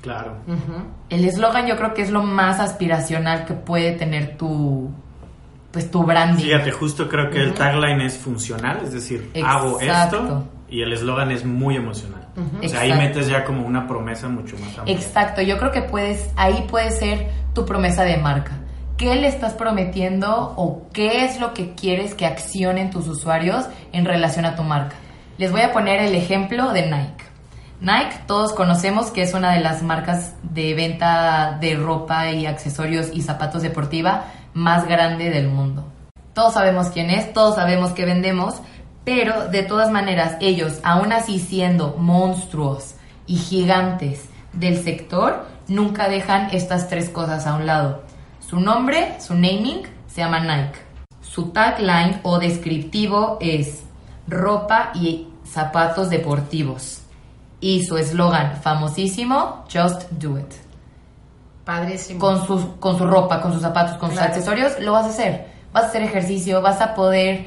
Claro. 0.00 0.36
El 1.08 1.24
eslogan 1.24 1.66
yo 1.66 1.76
creo 1.76 1.94
que 1.94 2.02
es 2.02 2.10
lo 2.10 2.22
más 2.22 2.60
aspiracional 2.60 3.44
que 3.44 3.54
puede 3.54 3.92
tener 3.92 4.36
tu 4.36 4.90
pues 5.70 5.90
tu 5.90 6.02
branding. 6.02 6.42
Fíjate, 6.42 6.72
justo 6.72 7.08
creo 7.08 7.30
que 7.30 7.38
el 7.38 7.54
tagline 7.54 8.00
es 8.00 8.18
funcional, 8.18 8.80
es 8.82 8.92
decir, 8.92 9.30
hago 9.44 9.78
esto 9.80 10.44
y 10.68 10.82
el 10.82 10.92
eslogan 10.92 11.30
es 11.30 11.44
muy 11.44 11.76
emocional. 11.76 12.28
O 12.36 12.68
sea, 12.68 12.80
ahí 12.80 12.90
Exacto. 12.90 12.96
metes 12.96 13.28
ya 13.28 13.44
como 13.44 13.66
una 13.66 13.86
promesa 13.86 14.28
mucho 14.28 14.56
más 14.58 14.78
amplia. 14.78 14.96
Exacto, 14.96 15.42
yo 15.42 15.58
creo 15.58 15.72
que 15.72 15.82
puedes, 15.82 16.30
ahí 16.36 16.64
puede 16.68 16.90
ser 16.90 17.28
tu 17.54 17.66
promesa 17.66 18.04
de 18.04 18.16
marca. 18.16 18.52
¿Qué 18.96 19.14
le 19.16 19.28
estás 19.28 19.54
prometiendo 19.54 20.54
o 20.56 20.88
qué 20.92 21.24
es 21.24 21.40
lo 21.40 21.54
que 21.54 21.74
quieres 21.74 22.14
que 22.14 22.26
accionen 22.26 22.90
tus 22.90 23.08
usuarios 23.08 23.66
en 23.92 24.04
relación 24.04 24.44
a 24.44 24.56
tu 24.56 24.62
marca? 24.62 24.96
Les 25.38 25.50
voy 25.50 25.62
a 25.62 25.72
poner 25.72 26.00
el 26.02 26.14
ejemplo 26.14 26.72
de 26.72 26.82
Nike. 26.82 27.24
Nike, 27.80 28.24
todos 28.26 28.52
conocemos 28.52 29.10
que 29.10 29.22
es 29.22 29.32
una 29.32 29.54
de 29.54 29.60
las 29.60 29.82
marcas 29.82 30.34
de 30.42 30.74
venta 30.74 31.56
de 31.62 31.76
ropa 31.76 32.30
y 32.30 32.44
accesorios 32.44 33.08
y 33.10 33.22
zapatos 33.22 33.62
deportiva 33.62 34.24
más 34.52 34.86
grande 34.86 35.30
del 35.30 35.48
mundo. 35.48 35.86
Todos 36.34 36.54
sabemos 36.54 36.88
quién 36.88 37.08
es, 37.08 37.32
todos 37.32 37.54
sabemos 37.54 37.92
qué 37.92 38.04
vendemos, 38.04 38.56
pero 39.04 39.48
de 39.48 39.62
todas 39.62 39.90
maneras 39.90 40.36
ellos, 40.40 40.78
aún 40.82 41.12
así 41.14 41.38
siendo 41.38 41.96
monstruos 41.96 42.96
y 43.26 43.36
gigantes 43.36 44.28
del 44.52 44.82
sector, 44.82 45.46
nunca 45.66 46.10
dejan 46.10 46.50
estas 46.52 46.86
tres 46.88 47.08
cosas 47.08 47.46
a 47.46 47.54
un 47.54 47.64
lado. 47.64 48.02
Su 48.46 48.60
nombre, 48.60 49.18
su 49.20 49.32
naming, 49.32 49.84
se 50.06 50.20
llama 50.20 50.40
Nike. 50.40 50.78
Su 51.22 51.50
tagline 51.50 52.20
o 52.24 52.38
descriptivo 52.38 53.38
es 53.40 53.84
ropa 54.28 54.90
y 54.94 55.28
zapatos 55.44 56.10
deportivos. 56.10 56.99
Y 57.60 57.84
su 57.84 57.96
eslogan 57.96 58.56
famosísimo, 58.56 59.64
Just 59.72 60.10
Do 60.12 60.38
It 60.38 60.52
Padrísimo. 61.64 62.18
con 62.18 62.46
su, 62.46 62.78
con 62.78 62.96
su 62.96 63.06
ropa, 63.06 63.40
con 63.40 63.52
sus 63.52 63.62
zapatos, 63.62 63.96
con 63.98 64.10
sus 64.10 64.18
accesorios, 64.18 64.80
lo 64.80 64.92
vas 64.92 65.06
a 65.06 65.10
hacer. 65.10 65.46
Vas 65.72 65.84
a 65.84 65.86
hacer 65.88 66.02
ejercicio, 66.02 66.62
vas 66.62 66.80
a 66.80 66.94
poder 66.94 67.46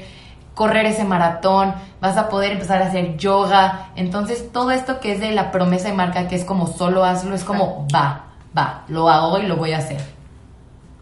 correr 0.54 0.86
ese 0.86 1.04
maratón, 1.04 1.74
vas 2.00 2.16
a 2.16 2.28
poder 2.28 2.52
empezar 2.52 2.80
a 2.80 2.86
hacer 2.86 3.16
yoga. 3.16 3.90
Entonces, 3.96 4.50
todo 4.52 4.70
esto 4.70 5.00
que 5.00 5.12
es 5.12 5.20
de 5.20 5.32
la 5.32 5.50
promesa 5.50 5.88
de 5.88 5.94
marca, 5.94 6.28
que 6.28 6.36
es 6.36 6.44
como 6.44 6.66
solo 6.66 7.04
hazlo, 7.04 7.34
es 7.34 7.44
como 7.44 7.86
va, 7.94 8.26
va, 8.56 8.84
lo 8.88 9.08
hago 9.10 9.38
y 9.38 9.46
lo 9.46 9.56
voy 9.56 9.72
a 9.72 9.78
hacer. 9.78 10.00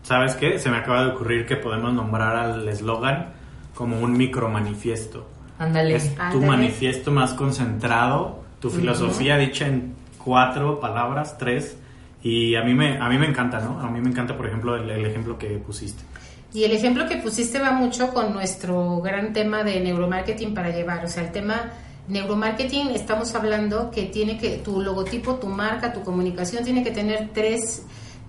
¿Sabes 0.03 0.35
qué? 0.35 0.59
Se 0.59 0.69
me 0.69 0.79
acaba 0.79 1.05
de 1.05 1.11
ocurrir 1.11 1.47
que 1.47 1.57
podemos 1.57 1.93
nombrar 1.93 2.37
al 2.37 2.69
eslogan 2.69 3.35
como 3.75 4.01
un 4.01 4.17
micromanifiesto. 4.17 5.29
Ándale. 5.59 5.95
Es 5.95 6.15
tu 6.33 6.41
manifiesto 6.41 7.13
más 7.13 7.35
concentrado, 7.35 8.41
tu 8.63 8.71
filosofía 8.71 9.37
dicha 9.37 9.67
en 9.67 9.93
cuatro 10.25 10.81
palabras, 10.81 11.37
tres. 11.37 11.77
Y 12.23 12.55
a 12.55 12.63
mí 12.63 12.73
me, 12.73 12.97
a 12.99 13.09
mí 13.09 13.19
me 13.19 13.27
encanta, 13.27 13.59
¿no? 13.61 13.81
A 13.81 13.91
mí 13.91 14.01
me 14.01 14.09
encanta, 14.09 14.37
por 14.37 14.47
ejemplo, 14.47 14.77
el, 14.77 14.89
el 14.89 15.05
ejemplo 15.05 15.37
que 15.37 15.49
pusiste. 15.59 16.03
Y 16.55 16.65
el 16.65 16.73
ejemplo 16.73 17.07
que 17.09 17.17
pusiste 17.17 17.59
va 17.59 17.73
mucho 17.73 18.15
con 18.15 18.33
nuestro 18.33 19.01
gran 19.01 19.33
tema 19.33 19.65
de 19.65 19.81
neuromarketing 19.81 20.55
para 20.55 20.71
llevar. 20.71 21.05
O 21.05 21.09
sea, 21.09 21.25
el 21.25 21.33
tema 21.33 21.73
neuromarketing, 22.09 22.91
estamos 22.91 23.35
hablando 23.35 23.91
que 23.91 24.05
tiene 24.05 24.39
que, 24.39 24.59
tu 24.59 24.81
logotipo, 24.81 25.37
tu 25.37 25.47
marca, 25.49 25.93
tu 25.93 26.03
comunicación 26.03 26.63
tiene 26.63 26.85
que 26.85 26.91
tener 26.91 27.31
tres, 27.33 27.85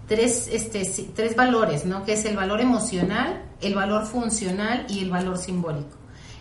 tres, 0.07 0.49
este, 0.51 0.83
tres 1.15 1.35
valores, 1.35 1.85
¿no? 1.85 2.03
Que 2.03 2.13
es 2.13 2.25
el 2.25 2.35
valor 2.35 2.61
emocional, 2.61 3.43
el 3.61 3.75
valor 3.75 4.05
funcional 4.05 4.85
y 4.89 5.03
el 5.03 5.09
valor 5.11 5.37
simbólico. 5.37 5.97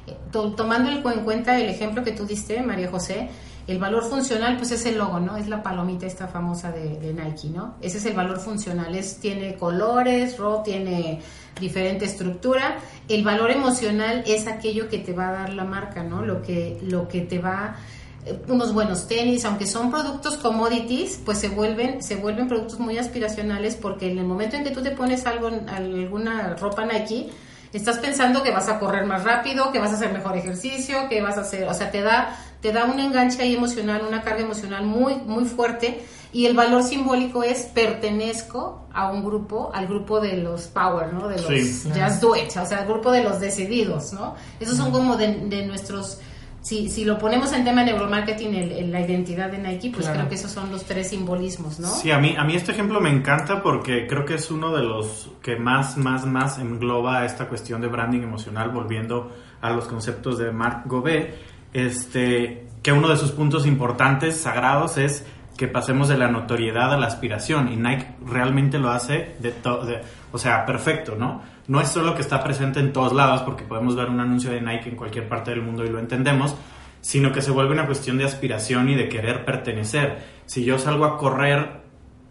Eh, 0.07 0.17
to- 0.31 0.53
tomando 0.53 0.91
en 0.91 1.21
cuenta 1.25 1.59
el 1.61 1.69
ejemplo 1.69 2.03
que 2.05 2.13
tú 2.13 2.25
diste, 2.27 2.63
María 2.63 2.89
José, 2.91 3.29
el 3.67 3.79
valor 3.79 4.05
funcional, 4.05 4.57
pues 4.57 4.73
es 4.73 4.85
el 4.87 4.99
logo, 4.99 5.21
¿no? 5.21 5.37
Es 5.37 5.49
la 5.49 5.63
palomita 5.63 6.07
esta 6.07 6.27
famosa 6.27 6.73
de, 6.73 7.13
Nike, 7.13 7.49
¿no? 7.49 7.77
Ese 7.81 7.99
es 7.99 8.07
el 8.07 8.15
valor 8.15 8.41
funcional. 8.41 8.95
Es, 8.95 9.19
tiene 9.19 9.55
colores, 9.57 10.37
ro, 10.39 10.63
tiene 10.65 11.21
diferente 11.61 12.05
estructura. 12.05 12.79
El 13.09 13.23
valor 13.23 13.51
emocional 13.51 14.25
es 14.27 14.47
aquello 14.47 14.89
que 14.89 14.99
te 14.99 15.13
va 15.13 15.29
a 15.29 15.33
dar 15.33 15.55
la 15.55 15.65
marca, 15.65 16.03
¿no? 16.03 16.23
Lo 16.25 16.43
que, 16.43 16.79
lo 16.83 17.07
que 17.07 17.21
te 17.21 17.39
va 17.39 17.77
eh, 18.25 18.41
unos 18.49 18.73
buenos 18.73 19.09
tenis, 19.09 19.45
aunque 19.45 19.67
son 19.67 19.91
productos 19.91 20.37
commodities, 20.37 21.21
pues 21.25 21.39
se 21.39 21.49
vuelven, 21.49 22.03
se 22.03 22.17
vuelven 22.17 22.49
productos 22.49 22.79
muy 22.79 22.99
aspiracionales 22.99 23.77
porque 23.77 24.11
en 24.11 24.19
el 24.19 24.25
momento 24.25 24.57
en 24.57 24.65
que 24.65 24.71
tú 24.71 24.83
te 24.83 24.93
pones 24.93 25.27
algo, 25.27 25.51
alguna 25.69 26.55
ropa 26.55 26.85
Nike, 26.85 27.31
estás 27.73 27.99
pensando 27.99 28.43
que 28.43 28.51
vas 28.51 28.69
a 28.69 28.79
correr 28.79 29.07
más 29.07 29.25
rápido, 29.25 29.73
que 29.73 29.81
vas 29.81 29.91
a 29.91 29.95
hacer 29.95 30.13
mejor 30.13 30.37
ejercicio, 30.37 31.09
que 31.09 31.21
vas 31.21 31.37
a 31.39 31.41
hacer, 31.41 31.69
o 31.69 31.75
sea, 31.75 31.91
te 31.91 32.03
da, 32.03 32.37
te 32.63 32.73
da 32.73 32.85
un 32.87 32.99
enganche 33.01 33.43
ahí 33.43 33.55
emocional, 33.55 34.03
una 34.09 34.23
carga 34.23 34.41
emocional 34.43 34.85
muy, 34.87 35.17
muy 35.17 35.45
fuerte. 35.45 36.01
Y 36.35 36.47
el 36.47 36.55
valor 36.57 36.83
simbólico 36.83 37.43
es 37.43 37.65
pertenezco 37.75 38.87
a 38.93 39.11
un 39.11 39.25
grupo, 39.25 39.71
al 39.75 39.87
grupo 39.87 40.21
de 40.21 40.39
los 40.39 40.63
power, 40.69 41.13
¿no? 41.13 41.29
De 41.29 41.37
los 41.37 41.47
Sí. 41.47 41.91
just 41.95 42.23
do 42.23 42.35
it, 42.37 42.57
o 42.57 42.65
sea, 42.67 42.81
el 42.83 42.89
grupo 42.89 43.11
de 43.11 43.23
los 43.23 43.41
decididos, 43.41 44.13
¿no? 44.13 44.35
Esos 44.61 44.77
son 44.77 44.91
como 44.93 45.17
de, 45.17 45.35
de 45.49 45.67
nuestros, 45.67 46.21
si, 46.61 46.89
si 46.89 47.05
lo 47.05 47.19
ponemos 47.19 47.53
en 47.53 47.65
tema 47.65 47.85
de 47.85 47.93
neuromarketing, 47.93 48.55
el- 48.55 48.73
el- 48.73 48.93
la 48.93 49.01
identidad 49.01 49.51
de 49.51 49.59
Nike, 49.59 49.91
pues 49.91 50.05
Claro. 50.07 50.21
creo 50.21 50.29
que 50.31 50.35
esos 50.37 50.51
son 50.51 50.71
los 50.71 50.85
tres 50.85 51.11
simbolismos, 51.11 51.81
¿no? 51.81 51.89
Sí, 51.89 52.11
a 52.11 52.19
mí, 52.19 52.35
a 52.39 52.45
mí 52.45 52.55
este 52.55 52.73
ejemplo 52.73 53.01
me 53.01 53.11
encanta 53.11 53.63
porque 53.63 54.07
creo 54.07 54.25
que 54.25 54.35
es 54.35 54.51
uno 54.51 54.73
de 54.75 54.83
los 54.83 55.31
que 55.43 55.57
más, 55.57 55.97
más, 55.97 56.25
más 56.27 56.59
engloba 56.59 57.25
esta 57.27 57.49
cuestión 57.49 57.81
de 57.81 57.89
branding 57.89 58.23
emocional, 58.23 58.71
volviendo 58.71 59.33
a 59.61 59.71
los 59.71 59.85
conceptos 59.87 60.39
de 60.39 60.51
Marc 60.51 60.87
Gobet, 60.87 61.52
este, 61.73 62.67
que 62.83 62.93
uno 62.93 63.09
de 63.09 63.17
sus 63.17 63.33
puntos 63.33 63.67
importantes, 63.67 64.37
sagrados, 64.37 64.99
es 64.99 65.27
que 65.57 65.69
pasemos 65.69 66.09
de 66.09 66.17
la 66.17 66.29
notoriedad 66.29 66.93
a 66.93 66.97
la 66.97 67.07
aspiración 67.07 67.73
y 67.73 67.77
Nike 67.77 68.15
realmente 68.27 68.79
lo 68.79 68.91
hace 68.91 69.37
de 69.39 69.53
todo, 69.53 69.87
o 70.33 70.39
sea, 70.39 70.65
perfecto, 70.65 71.15
¿no? 71.17 71.43
No 71.69 71.81
es 71.81 71.89
solo 71.89 72.15
que 72.15 72.23
está 72.23 72.43
presente 72.43 72.81
en 72.81 72.93
todos 72.93 73.13
lados 73.13 73.43
porque 73.43 73.65
podemos 73.65 73.95
ver 73.95 74.09
un 74.09 74.21
anuncio 74.21 74.51
de 74.51 74.61
Nike 74.61 74.89
en 74.91 74.97
cualquier 74.97 75.29
parte 75.29 75.51
del 75.51 75.63
mundo 75.63 75.85
y 75.85 75.89
lo 75.89 75.99
entendemos, 75.99 76.57
sino 77.01 77.33
que 77.33 77.43
se 77.43 77.51
vuelve 77.51 77.73
una 77.73 77.87
cuestión 77.87 78.19
de 78.19 78.25
aspiración 78.25 78.89
y 78.89 78.95
de 78.95 79.09
querer 79.09 79.45
pertenecer. 79.45 80.23
Si 80.47 80.65
yo 80.65 80.79
salgo 80.79 81.05
a 81.05 81.19
correr 81.19 81.83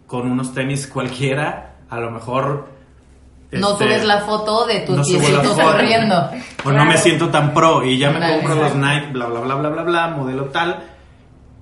con 0.06 0.30
unos 0.30 0.52
tenis 0.52 0.86
cualquiera, 0.86 1.76
a 1.88 2.00
lo 2.00 2.10
mejor... 2.10 2.81
No 3.52 3.72
este, 3.72 3.84
subes 3.84 4.04
la 4.04 4.20
foto 4.20 4.66
de 4.66 4.80
tus 4.80 4.96
no 4.96 5.02
piecitos 5.02 5.58
corriendo. 5.58 6.30
O 6.64 6.72
no 6.72 6.84
me 6.84 6.96
siento 6.96 7.28
tan 7.28 7.52
pro 7.52 7.84
y 7.84 7.98
ya 7.98 8.10
me 8.10 8.16
Claro, 8.16 8.34
compro 8.36 8.54
los. 8.54 8.74
Nike, 8.74 9.12
bla, 9.12 9.26
bla, 9.26 9.40
bla, 9.40 9.54
bla, 9.56 9.68
bla, 9.68 9.82
bla, 9.82 10.08
modelo 10.08 10.46
tal. 10.46 10.84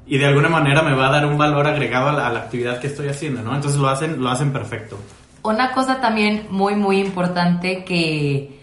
Y 0.07 0.19
de 0.19 0.27
alguna 0.27 0.49
manera 0.49 0.83
me 0.83 0.95
va 0.95 1.09
a 1.09 1.11
dar 1.11 1.27
un 1.27 1.37
valor 1.37 1.67
agregado 1.67 2.11
a 2.11 2.13
la, 2.13 2.27
a 2.29 2.33
la 2.33 2.41
actividad 2.41 2.79
que 2.81 2.87
estoy 2.87 3.09
haciendo, 3.09 3.43
¿no? 3.43 3.55
Entonces 3.55 3.81
lo 3.81 3.89
hacen, 3.89 4.23
lo 4.23 4.31
hacen 4.31 4.53
perfecto. 4.53 4.99
Una 5.43 5.73
cosa 5.73 6.01
también 6.01 6.47
muy, 6.51 6.75
muy 6.75 7.01
importante 7.01 7.85
que 7.85 8.61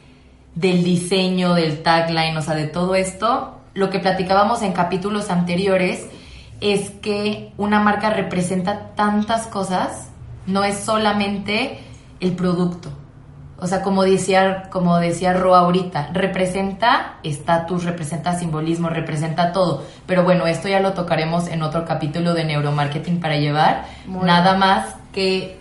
del 0.56 0.84
diseño, 0.84 1.54
del 1.54 1.84
tagline, 1.84 2.38
o 2.38 2.42
sea, 2.42 2.56
de 2.56 2.68
todo 2.68 2.96
esto, 2.96 3.60
lo 3.74 3.90
que 3.90 4.00
platicábamos 4.00 4.62
en 4.62 4.74
capítulos 4.74 5.30
anteriores 5.30 6.08
es 6.62 6.90
que 6.90 7.52
una 7.58 7.80
marca 7.80 8.10
representa 8.10 8.92
tantas 8.96 9.48
cosas, 9.48 10.10
no 10.46 10.64
es 10.64 10.80
solamente 10.80 11.80
el 12.20 12.34
producto. 12.34 12.90
O 13.60 13.66
sea, 13.66 13.82
como 13.82 14.04
decía, 14.04 14.70
como 14.70 14.98
decía 14.98 15.34
Ro 15.34 15.56
ahorita, 15.56 16.10
representa 16.14 17.16
estatus, 17.24 17.86
representa 17.86 18.38
simbolismo, 18.38 18.90
representa 18.90 19.52
todo. 19.52 19.84
Pero 20.06 20.24
bueno, 20.24 20.46
esto 20.46 20.68
ya 20.68 20.80
lo 20.80 20.94
tocaremos 20.94 21.48
en 21.48 21.64
otro 21.64 21.84
capítulo 21.84 22.36
de 22.36 22.46
neuromarketing 22.46 23.20
para 23.20 23.38
llevar. 23.38 23.86
Muy 24.06 24.26
Nada 24.26 24.52
bien. 24.52 24.60
más 24.60 24.96
que 25.12 25.58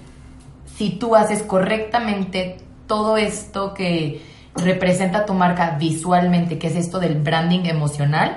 si 0.76 0.90
tú 0.90 1.16
haces 1.16 1.42
correctamente 1.42 2.58
todo 2.86 3.16
esto 3.16 3.72
que 3.72 4.22
representa 4.54 5.24
tu 5.24 5.32
marca 5.32 5.76
visualmente, 5.78 6.58
que 6.58 6.66
es 6.66 6.76
esto 6.76 6.98
del 6.98 7.14
branding 7.14 7.64
emocional, 7.64 8.36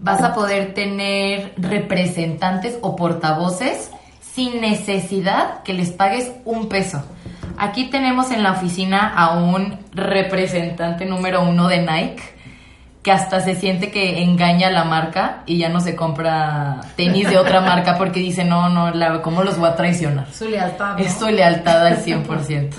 vas 0.00 0.22
a 0.22 0.32
poder 0.32 0.72
tener 0.72 1.52
representantes 1.58 2.78
o 2.80 2.96
portavoces 2.96 3.90
sin 4.20 4.62
necesidad 4.62 5.62
que 5.62 5.74
les 5.74 5.92
pagues 5.92 6.32
un 6.44 6.68
peso. 6.68 7.04
Aquí 7.58 7.90
tenemos 7.90 8.30
en 8.30 8.42
la 8.42 8.52
oficina 8.52 9.12
a 9.14 9.38
un 9.38 9.78
representante 9.92 11.04
número 11.04 11.42
uno 11.42 11.68
de 11.68 11.80
Nike 11.80 12.34
que 13.02 13.12
hasta 13.12 13.40
se 13.40 13.54
siente 13.54 13.90
que 13.90 14.22
engaña 14.22 14.68
a 14.68 14.70
la 14.70 14.84
marca 14.84 15.42
y 15.44 15.58
ya 15.58 15.68
no 15.68 15.80
se 15.80 15.94
compra 15.94 16.80
tenis 16.96 17.28
de 17.28 17.36
otra 17.36 17.60
marca 17.60 17.98
porque 17.98 18.18
dice, 18.18 18.44
no, 18.44 18.70
no, 18.70 18.92
la, 18.92 19.20
¿cómo 19.20 19.42
los 19.42 19.58
voy 19.58 19.68
a 19.68 19.76
traicionar? 19.76 20.32
Su 20.32 20.48
lealtad. 20.48 20.96
¿no? 20.96 21.04
Es 21.04 21.12
su 21.12 21.28
lealtad 21.28 21.86
al 21.86 22.02
100%, 22.02 22.70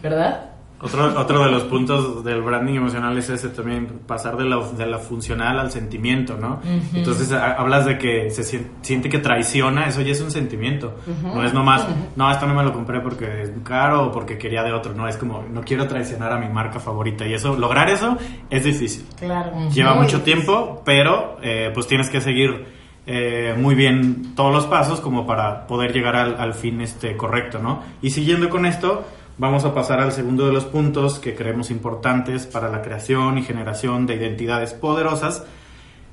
¿verdad? 0.00 0.51
Otro, 0.82 1.16
otro 1.18 1.44
de 1.44 1.50
los 1.52 1.62
puntos 1.62 2.24
del 2.24 2.42
branding 2.42 2.74
emocional 2.74 3.16
es 3.16 3.30
ese 3.30 3.50
también, 3.50 3.86
pasar 4.04 4.36
de 4.36 4.44
la, 4.44 4.58
de 4.58 4.84
la 4.86 4.98
funcional 4.98 5.60
al 5.60 5.70
sentimiento, 5.70 6.36
¿no? 6.36 6.60
Entonces 6.92 7.30
a- 7.32 7.52
hablas 7.52 7.86
de 7.86 7.98
que 7.98 8.30
se 8.30 8.42
sien- 8.42 8.66
siente 8.82 9.08
que 9.08 9.18
traiciona, 9.18 9.86
eso 9.86 10.00
ya 10.00 10.10
es 10.10 10.20
un 10.20 10.32
sentimiento. 10.32 10.94
No 11.22 11.44
es 11.44 11.54
nomás, 11.54 11.86
no, 12.16 12.28
esto 12.32 12.46
no 12.48 12.54
me 12.54 12.64
lo 12.64 12.72
compré 12.72 13.00
porque 13.00 13.42
es 13.42 13.52
caro 13.62 14.06
o 14.08 14.10
porque 14.12 14.36
quería 14.38 14.64
de 14.64 14.72
otro, 14.72 14.92
no, 14.92 15.06
es 15.06 15.16
como, 15.16 15.44
no 15.52 15.60
quiero 15.62 15.86
traicionar 15.86 16.32
a 16.32 16.38
mi 16.38 16.48
marca 16.48 16.80
favorita. 16.80 17.24
Y 17.28 17.34
eso, 17.34 17.56
lograr 17.56 17.88
eso 17.88 18.18
es 18.50 18.64
difícil. 18.64 19.04
Claro. 19.18 19.52
Lleva 19.70 19.94
Muy 19.94 20.02
mucho 20.04 20.18
difícil. 20.18 20.22
tiempo, 20.44 20.82
pero 20.84 21.36
eh, 21.42 21.70
pues 21.72 21.86
tienes 21.86 22.10
que 22.10 22.20
seguir 22.20 22.66
eh, 23.06 23.54
muy 23.56 23.74
bien 23.76 24.34
todos 24.34 24.52
los 24.52 24.66
pasos 24.66 25.00
como 25.00 25.26
para 25.26 25.66
poder 25.66 25.92
llegar 25.92 26.16
al, 26.16 26.36
al 26.40 26.54
fin 26.54 26.80
este, 26.80 27.16
correcto, 27.16 27.58
¿no? 27.60 27.82
Y 28.00 28.10
siguiendo 28.10 28.48
con 28.48 28.64
esto, 28.66 29.04
vamos 29.38 29.64
a 29.64 29.74
pasar 29.74 30.00
al 30.00 30.12
segundo 30.12 30.46
de 30.46 30.52
los 30.52 30.64
puntos 30.64 31.18
que 31.18 31.34
creemos 31.34 31.70
importantes 31.70 32.46
para 32.46 32.68
la 32.68 32.82
creación 32.82 33.38
y 33.38 33.42
generación 33.42 34.06
de 34.06 34.16
identidades 34.16 34.72
poderosas. 34.74 35.44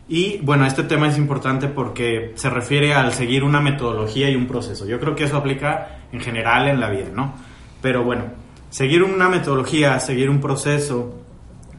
Y 0.08 0.40
bueno, 0.40 0.66
este 0.66 0.84
tema 0.84 1.08
es 1.08 1.18
importante 1.18 1.68
porque 1.68 2.32
se 2.36 2.50
refiere 2.50 2.94
al 2.94 3.14
seguir 3.14 3.44
una 3.44 3.62
metodología 3.62 4.30
y 4.30 4.36
un 4.36 4.48
proceso. 4.48 4.88
Yo 4.88 5.00
creo 5.00 5.16
que 5.16 5.26
eso 5.26 5.38
aplica 5.38 6.00
en 6.12 6.20
general 6.20 6.68
en 6.68 6.80
la 6.80 6.90
vida, 6.90 7.10
¿no? 7.14 7.34
Pero 7.82 8.04
bueno, 8.04 8.24
seguir 8.70 9.04
una 9.04 9.30
metodología, 9.30 10.00
seguir 10.00 10.30
un 10.30 10.42
proceso, 10.42 11.16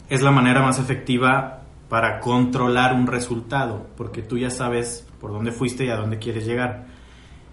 es 0.09 0.23
la 0.23 0.31
manera 0.31 0.63
más 0.63 0.79
efectiva 0.79 1.63
para 1.89 2.21
controlar 2.21 2.95
un 2.95 3.07
resultado, 3.07 3.89
porque 3.97 4.23
tú 4.23 4.39
ya 4.39 4.51
sabes 4.51 5.07
por 5.21 5.33
dónde 5.33 5.53
fuiste 5.53 5.85
y 5.85 5.91
a 5.91 5.97
dónde 5.97 6.19
quieres 6.19 6.47
llegar. 6.47 6.87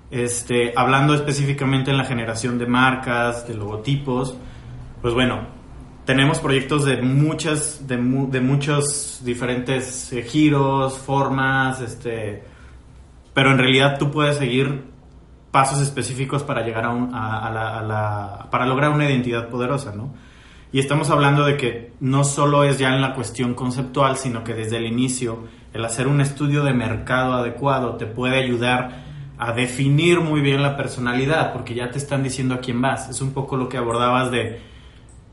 Este, 0.10 0.74
hablando 0.76 1.14
específicamente 1.14 1.92
en 1.92 1.98
la 1.98 2.06
generación 2.06 2.58
de 2.58 2.66
marcas, 2.66 3.48
de 3.48 3.56
logotipos, 3.56 4.38
pues 5.02 5.14
bueno, 5.14 5.42
tenemos 6.06 6.40
proyectos 6.40 6.86
de 6.86 7.02
muchas, 7.02 7.86
de, 7.88 7.98
mu- 7.98 8.30
de 8.32 8.40
muchos 8.40 9.22
diferentes 9.26 10.14
eh, 10.14 10.22
giros, 10.24 10.98
formas, 10.98 11.82
este, 11.82 12.44
pero 13.34 13.52
en 13.52 13.58
realidad 13.58 13.98
tú 14.00 14.10
puedes 14.10 14.38
seguir 14.38 14.86
pasos 15.52 15.82
específicos 15.82 16.44
para 16.44 16.62
llegar 16.62 16.86
a, 16.86 16.90
un- 16.92 17.14
a 17.14 17.52
la- 17.52 18.48
para 18.50 18.66
lograr 18.66 18.92
una 18.92 19.10
identidad 19.10 19.50
poderosa, 19.50 19.94
¿no? 19.94 20.14
Y 20.72 20.80
estamos 20.80 21.10
hablando 21.10 21.44
de 21.46 21.56
que 21.58 21.94
no 22.02 22.24
solo 22.24 22.64
es 22.64 22.78
ya 22.78 22.94
en 22.94 23.02
la 23.02 23.14
cuestión 23.14 23.54
conceptual, 23.54 24.18
sino 24.18 24.44
que 24.44 24.54
desde 24.54 24.78
el 24.78 24.86
inicio 24.86 25.46
el 25.74 25.84
hacer 25.84 26.08
un 26.08 26.20
estudio 26.22 26.64
de 26.64 26.74
mercado 26.74 27.34
adecuado 27.34 27.96
te 27.96 28.06
puede 28.06 28.38
ayudar 28.38 29.07
a 29.40 29.54
definir 29.54 30.20
muy 30.20 30.42
bien 30.42 30.62
la 30.62 30.76
personalidad, 30.76 31.54
porque 31.54 31.76
ya 31.76 31.92
te 31.92 31.98
están 31.98 32.24
diciendo 32.24 32.56
a 32.56 32.60
quién 32.60 32.82
vas. 32.82 33.10
Es 33.10 33.22
un 33.22 33.32
poco 33.32 33.56
lo 33.58 33.70
que 33.70 33.78
abordabas 33.78 34.32
de 34.32 34.60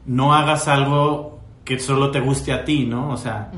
no 0.07 0.35
hagas 0.35 0.69
algo 0.69 1.41
que 1.65 1.79
solo 1.79 2.11
te 2.11 2.21
guste 2.21 2.53
a 2.53 2.65
ti, 2.65 2.85
¿no? 2.85 3.11
O 3.11 3.17
sea, 3.17 3.51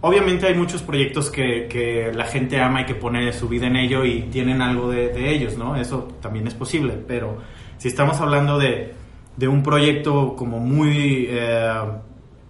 obviamente 0.00 0.46
hay 0.48 0.54
muchos 0.54 0.82
proyectos 0.82 1.30
que, 1.30 1.68
que 1.68 2.10
la 2.12 2.24
gente 2.24 2.60
ama 2.60 2.82
y 2.82 2.86
que 2.86 2.96
pone 2.96 3.32
su 3.32 3.48
vida 3.48 3.68
en 3.68 3.76
ello 3.76 4.04
y 4.04 4.22
tienen 4.22 4.60
algo 4.60 4.90
de, 4.90 5.08
de 5.08 5.30
ellos, 5.32 5.56
¿no? 5.56 5.76
Eso 5.76 6.08
también 6.20 6.46
es 6.48 6.54
posible, 6.54 6.94
pero 7.06 7.38
si 7.78 7.88
estamos 7.88 8.20
hablando 8.20 8.58
de, 8.58 8.92
de 9.36 9.48
un 9.48 9.62
proyecto 9.62 10.34
como 10.36 10.58
muy... 10.58 11.26
eh, 11.30 11.72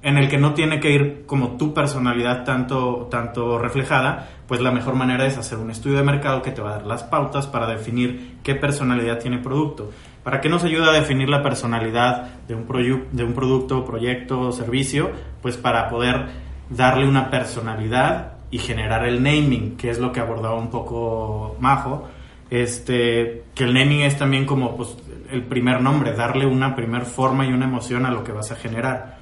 en 0.03 0.19
el 0.19 0.29
que 0.29 0.39
no 0.39 0.53
tiene 0.55 0.81
que 0.81 0.91
ir 0.91 1.25
como 1.27 1.57
tu 1.57 1.73
personalidad 1.73 2.45
tanto, 2.45 3.09
tanto 3.11 3.59
reflejada, 3.59 4.29
pues 4.49 4.61
la 4.61 4.73
mejor 4.73 4.95
manera 4.95 5.27
es 5.27 5.39
hacer 5.39 5.59
un 5.59 5.71
estudio 5.71 5.99
de 5.99 6.03
mercado 6.03 6.43
que 6.43 6.51
te 6.51 6.61
va 6.61 6.71
a 6.71 6.73
dar 6.79 6.87
las 6.87 7.05
pautas 7.05 7.47
para 7.47 7.69
definir 7.69 8.39
qué 8.43 8.55
personalidad 8.55 9.19
tiene 9.19 9.37
el 9.37 9.43
producto. 9.43 9.91
¿Para 10.25 10.41
qué 10.41 10.49
nos 10.49 10.65
ayuda 10.65 10.91
a 10.91 10.93
definir 10.93 11.29
la 11.29 11.43
personalidad 11.43 12.41
de 12.47 12.55
un, 12.55 12.67
de 13.13 13.25
un 13.25 13.33
producto, 13.33 13.85
proyecto 13.85 14.41
o 14.41 14.53
servicio? 14.53 15.11
Pues 15.41 15.57
para 15.57 15.89
poder 15.89 16.27
darle 16.69 17.09
una 17.09 17.31
personalidad 17.31 18.33
y 18.51 18.59
generar 18.59 19.07
el 19.07 19.23
naming, 19.23 19.77
que 19.77 19.91
es 19.91 19.99
lo 19.99 20.13
que 20.13 20.21
abordaba 20.21 20.57
un 20.57 20.71
poco 20.71 21.57
Majo. 21.61 22.09
Este, 22.51 23.45
que 23.55 23.65
el 23.65 23.73
naming 23.73 24.03
es 24.03 24.19
también 24.19 24.45
como 24.45 24.77
pues, 24.77 24.97
el 25.31 25.43
primer 25.45 25.81
nombre, 25.81 26.13
darle 26.13 26.45
una 26.45 26.77
primer 26.77 27.07
forma 27.07 27.47
y 27.47 27.53
una 27.53 27.65
emoción 27.65 28.05
a 28.05 28.11
lo 28.11 28.23
que 28.23 28.33
vas 28.33 28.53
a 28.53 28.57
generar. 28.57 29.22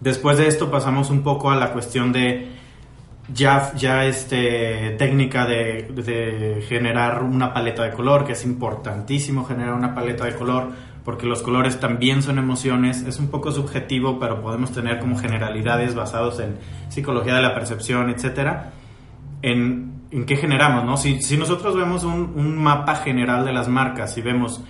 Después 0.00 0.38
de 0.38 0.48
esto 0.48 0.70
pasamos 0.70 1.10
un 1.10 1.22
poco 1.22 1.50
a 1.50 1.56
la 1.56 1.72
cuestión 1.72 2.12
de 2.12 2.48
ya, 3.32 3.72
ya 3.74 4.06
este, 4.06 4.96
técnica 4.98 5.46
de, 5.46 5.82
de 5.94 6.64
generar 6.68 7.22
una 7.22 7.52
paleta 7.52 7.84
de 7.84 7.92
color, 7.92 8.24
que 8.24 8.32
es 8.32 8.44
importantísimo 8.44 9.44
generar 9.44 9.74
una 9.74 9.94
paleta 9.94 10.24
de 10.24 10.34
color, 10.34 10.68
porque 11.04 11.26
los 11.26 11.42
colores 11.42 11.80
también 11.80 12.22
son 12.22 12.38
emociones, 12.38 13.02
es 13.02 13.18
un 13.18 13.28
poco 13.28 13.52
subjetivo, 13.52 14.18
pero 14.18 14.40
podemos 14.40 14.72
tener 14.72 14.98
como 14.98 15.16
generalidades 15.16 15.94
basados 15.94 16.40
en 16.40 16.56
psicología 16.88 17.34
de 17.34 17.42
la 17.42 17.54
percepción, 17.54 18.10
etcétera. 18.10 18.72
En, 19.42 20.02
en 20.10 20.26
qué 20.26 20.36
generamos, 20.36 20.84
¿no? 20.84 20.96
Si, 20.96 21.22
si 21.22 21.36
nosotros 21.36 21.76
vemos 21.76 22.04
un, 22.04 22.32
un 22.36 22.56
mapa 22.56 22.96
general 22.96 23.44
de 23.44 23.52
las 23.52 23.68
marcas 23.68 24.16
y 24.18 24.22
vemos 24.22 24.62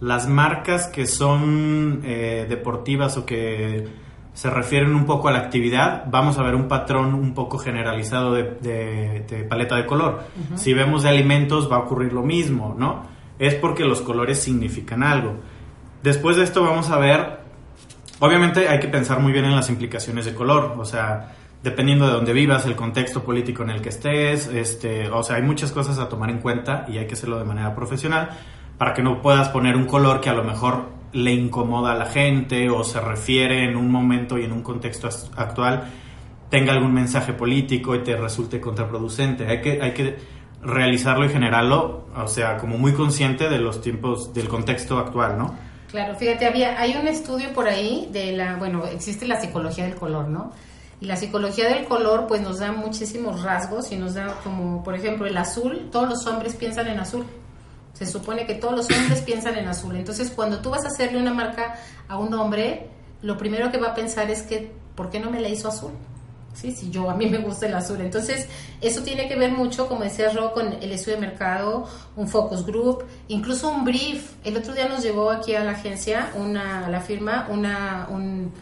las 0.00 0.28
marcas 0.28 0.88
que 0.88 1.06
son 1.06 2.02
eh, 2.04 2.46
deportivas 2.48 3.16
o 3.16 3.26
que 3.26 4.07
se 4.38 4.50
refieren 4.50 4.94
un 4.94 5.04
poco 5.04 5.26
a 5.26 5.32
la 5.32 5.40
actividad, 5.40 6.04
vamos 6.06 6.38
a 6.38 6.44
ver 6.44 6.54
un 6.54 6.68
patrón 6.68 7.12
un 7.12 7.34
poco 7.34 7.58
generalizado 7.58 8.34
de, 8.34 8.44
de- 8.60 9.24
de 9.28 9.42
paleta 9.42 9.74
de 9.74 9.84
color. 9.84 10.22
Si 10.54 10.72
vemos 10.74 11.02
de 11.02 11.08
alimentos 11.08 11.68
va 11.68 11.74
a 11.74 11.80
ocurrir 11.80 12.12
lo 12.12 12.22
mismo, 12.22 12.72
¿no? 12.78 13.02
Es 13.40 13.56
porque 13.56 13.84
los 13.84 14.00
colores 14.00 14.38
significan 14.40 15.02
algo. 15.02 15.34
Después 16.04 16.36
de 16.36 16.44
esto 16.44 16.62
vamos 16.62 16.88
a 16.90 16.98
ver, 16.98 17.40
obviamente 18.20 18.68
hay 18.68 18.78
que 18.78 18.86
pensar 18.86 19.18
muy 19.18 19.32
bien 19.32 19.44
en 19.44 19.56
las 19.56 19.70
implicaciones 19.70 20.24
de 20.24 20.34
color, 20.34 20.76
o 20.78 20.84
sea, 20.84 21.32
dependiendo 21.64 22.06
de 22.06 22.12
dónde 22.12 22.32
vivas, 22.32 22.64
el 22.64 22.76
contexto 22.76 23.24
político 23.24 23.64
en 23.64 23.70
el 23.70 23.80
que 23.82 23.88
estés, 23.88 24.46
este, 24.46 25.08
o 25.08 25.24
sea, 25.24 25.34
hay 25.34 25.42
muchas 25.42 25.72
cosas 25.72 25.98
a 25.98 26.08
tomar 26.08 26.30
en 26.30 26.38
cuenta 26.38 26.84
y 26.86 26.98
hay 26.98 27.08
que 27.08 27.14
hacerlo 27.14 27.40
de 27.40 27.44
manera 27.44 27.74
profesional 27.74 28.30
para 28.78 28.94
que 28.94 29.02
no 29.02 29.20
puedas 29.20 29.48
poner 29.48 29.74
un 29.74 29.86
color 29.86 30.20
que 30.20 30.30
a 30.30 30.34
lo 30.34 30.44
mejor 30.44 30.96
le 31.12 31.32
incomoda 31.32 31.92
a 31.92 31.94
la 31.94 32.06
gente 32.06 32.68
o 32.70 32.84
se 32.84 33.00
refiere 33.00 33.64
en 33.64 33.76
un 33.76 33.90
momento 33.90 34.38
y 34.38 34.44
en 34.44 34.52
un 34.52 34.62
contexto 34.62 35.08
actual 35.36 35.90
tenga 36.50 36.72
algún 36.72 36.92
mensaje 36.92 37.32
político 37.32 37.94
y 37.94 38.02
te 38.02 38.16
resulte 38.16 38.60
contraproducente. 38.60 39.46
Hay 39.46 39.60
que, 39.60 39.82
hay 39.82 39.92
que 39.92 40.16
realizarlo 40.62 41.24
y 41.26 41.28
generarlo, 41.28 42.06
o 42.16 42.28
sea, 42.28 42.56
como 42.56 42.78
muy 42.78 42.92
consciente 42.92 43.48
de 43.48 43.58
los 43.58 43.80
tiempos, 43.80 44.32
del 44.34 44.48
contexto 44.48 44.98
actual, 44.98 45.38
¿no? 45.38 45.54
Claro, 45.90 46.14
fíjate, 46.16 46.46
había, 46.46 46.78
hay 46.80 46.96
un 47.00 47.08
estudio 47.08 47.52
por 47.52 47.66
ahí 47.66 48.08
de 48.12 48.32
la, 48.32 48.56
bueno, 48.56 48.84
existe 48.86 49.26
la 49.26 49.40
psicología 49.40 49.84
del 49.84 49.94
color, 49.94 50.28
¿no? 50.28 50.52
Y 51.00 51.06
la 51.06 51.16
psicología 51.16 51.68
del 51.68 51.84
color 51.84 52.26
pues 52.26 52.40
nos 52.40 52.58
da 52.58 52.72
muchísimos 52.72 53.42
rasgos 53.42 53.92
y 53.92 53.96
nos 53.96 54.14
da 54.14 54.34
como, 54.42 54.82
por 54.82 54.94
ejemplo, 54.94 55.26
el 55.26 55.36
azul, 55.36 55.88
todos 55.92 56.08
los 56.08 56.26
hombres 56.26 56.56
piensan 56.56 56.88
en 56.88 56.98
azul. 56.98 57.24
Se 57.98 58.06
supone 58.06 58.46
que 58.46 58.54
todos 58.54 58.76
los 58.76 58.96
hombres 58.96 59.22
piensan 59.22 59.56
en 59.56 59.66
azul. 59.66 59.96
Entonces, 59.96 60.30
cuando 60.30 60.60
tú 60.60 60.70
vas 60.70 60.84
a 60.84 60.88
hacerle 60.88 61.18
una 61.20 61.34
marca 61.34 61.74
a 62.06 62.16
un 62.18 62.32
hombre, 62.34 62.88
lo 63.22 63.36
primero 63.36 63.72
que 63.72 63.78
va 63.78 63.88
a 63.88 63.94
pensar 63.94 64.30
es 64.30 64.42
que, 64.42 64.72
¿por 64.94 65.10
qué 65.10 65.18
no 65.18 65.30
me 65.30 65.40
la 65.40 65.48
hizo 65.48 65.68
azul? 65.68 65.90
Sí, 66.54 66.72
sí, 66.72 66.90
yo 66.90 67.08
a 67.10 67.14
mí 67.14 67.26
me 67.26 67.38
gusta 67.38 67.66
el 67.66 67.74
azul. 67.74 68.00
Entonces, 68.00 68.48
eso 68.80 69.02
tiene 69.02 69.28
que 69.28 69.36
ver 69.36 69.52
mucho, 69.52 69.88
como 69.88 70.02
decía 70.02 70.30
Ro, 70.30 70.52
con 70.52 70.72
el 70.72 70.92
estudio 70.92 71.16
de 71.16 71.26
mercado, 71.26 71.88
un 72.16 72.28
focus 72.28 72.64
group, 72.64 73.04
incluso 73.28 73.68
un 73.68 73.84
brief. 73.84 74.32
El 74.44 74.56
otro 74.56 74.74
día 74.74 74.88
nos 74.88 75.02
llegó 75.02 75.30
aquí 75.30 75.54
a 75.54 75.64
la 75.64 75.72
agencia, 75.72 76.30
una, 76.36 76.86
a 76.86 76.90
la 76.90 77.00
firma, 77.00 77.48
una, 77.50 78.08
un, 78.10 78.52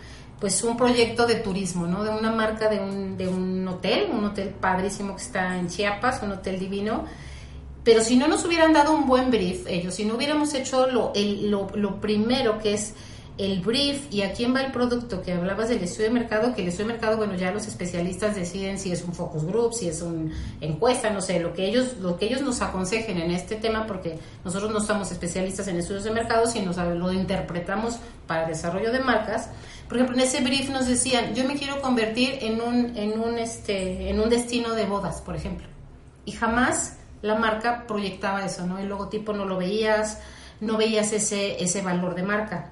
pues 0.40 0.62
un 0.62 0.76
proyecto 0.76 1.26
de 1.26 1.36
turismo, 1.36 1.86
¿no? 1.86 2.04
De 2.04 2.10
una 2.10 2.32
marca 2.32 2.68
de 2.68 2.80
un, 2.80 3.16
de 3.16 3.28
un 3.28 3.66
hotel, 3.66 4.08
un 4.12 4.24
hotel 4.24 4.50
padrísimo 4.50 5.16
que 5.16 5.22
está 5.22 5.56
en 5.58 5.68
Chiapas, 5.68 6.22
un 6.22 6.32
hotel 6.32 6.58
divino. 6.58 7.04
Pero 7.86 8.02
si 8.02 8.16
no 8.16 8.26
nos 8.26 8.44
hubieran 8.44 8.72
dado 8.72 8.90
un 8.90 9.06
buen 9.06 9.30
brief 9.30 9.64
ellos, 9.68 9.94
si 9.94 10.04
no 10.04 10.16
hubiéramos 10.16 10.52
hecho 10.54 10.88
lo, 10.88 11.12
el, 11.14 11.52
lo, 11.52 11.68
lo 11.76 12.00
primero 12.00 12.58
que 12.58 12.74
es 12.74 12.94
el 13.38 13.60
brief 13.60 14.12
y 14.12 14.22
a 14.22 14.32
quién 14.32 14.52
va 14.52 14.62
el 14.62 14.72
producto, 14.72 15.22
que 15.22 15.32
hablabas 15.32 15.68
del 15.68 15.84
estudio 15.84 16.08
de 16.08 16.14
mercado, 16.14 16.52
que 16.52 16.62
el 16.62 16.68
estudio 16.68 16.88
de 16.88 16.94
mercado, 16.94 17.16
bueno, 17.16 17.36
ya 17.36 17.52
los 17.52 17.68
especialistas 17.68 18.34
deciden 18.34 18.80
si 18.80 18.90
es 18.90 19.04
un 19.04 19.14
focus 19.14 19.44
group, 19.44 19.72
si 19.72 19.88
es 19.88 20.02
una 20.02 20.32
encuesta, 20.60 21.10
no 21.10 21.20
sé, 21.20 21.38
lo 21.38 21.52
que 21.52 21.68
ellos 21.68 21.98
lo 22.00 22.16
que 22.18 22.26
ellos 22.26 22.40
nos 22.40 22.60
aconsejen 22.60 23.18
en 23.18 23.30
este 23.30 23.54
tema, 23.54 23.86
porque 23.86 24.18
nosotros 24.44 24.72
no 24.72 24.80
somos 24.80 25.12
especialistas 25.12 25.68
en 25.68 25.76
estudios 25.76 26.02
de 26.02 26.10
mercado, 26.10 26.48
sino 26.48 26.72
lo 26.72 27.12
interpretamos 27.12 27.98
para 28.26 28.48
desarrollo 28.48 28.90
de 28.90 28.98
marcas. 28.98 29.48
Por 29.86 29.98
ejemplo, 29.98 30.16
en 30.16 30.24
ese 30.24 30.40
brief 30.40 30.70
nos 30.70 30.88
decían, 30.88 31.36
yo 31.36 31.46
me 31.46 31.54
quiero 31.54 31.80
convertir 31.80 32.38
en 32.40 32.60
un, 32.60 32.96
en 32.96 33.20
un, 33.20 33.38
este, 33.38 34.10
en 34.10 34.18
un 34.18 34.28
destino 34.28 34.74
de 34.74 34.86
bodas, 34.86 35.20
por 35.20 35.36
ejemplo. 35.36 35.68
Y 36.24 36.32
jamás 36.32 36.95
la 37.22 37.34
marca 37.34 37.86
proyectaba 37.86 38.44
eso, 38.44 38.66
¿no? 38.66 38.78
El 38.78 38.88
logotipo 38.88 39.32
no 39.32 39.44
lo 39.44 39.56
veías, 39.56 40.20
no 40.60 40.76
veías 40.76 41.12
ese, 41.12 41.62
ese 41.62 41.82
valor 41.82 42.14
de 42.14 42.22
marca. 42.22 42.70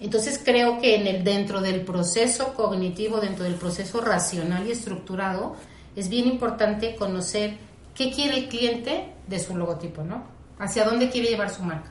Entonces 0.00 0.40
creo 0.44 0.80
que 0.80 0.96
en 0.96 1.06
el, 1.06 1.24
dentro 1.24 1.60
del 1.60 1.82
proceso 1.82 2.54
cognitivo, 2.54 3.20
dentro 3.20 3.44
del 3.44 3.54
proceso 3.54 4.00
racional 4.00 4.66
y 4.66 4.72
estructurado, 4.72 5.56
es 5.96 6.08
bien 6.08 6.26
importante 6.26 6.96
conocer 6.96 7.56
qué 7.94 8.10
quiere 8.10 8.38
el 8.38 8.48
cliente 8.48 9.12
de 9.28 9.38
su 9.38 9.56
logotipo, 9.56 10.02
¿no? 10.02 10.24
Hacia 10.58 10.84
dónde 10.84 11.10
quiere 11.10 11.28
llevar 11.28 11.50
su 11.50 11.62
marca. 11.62 11.90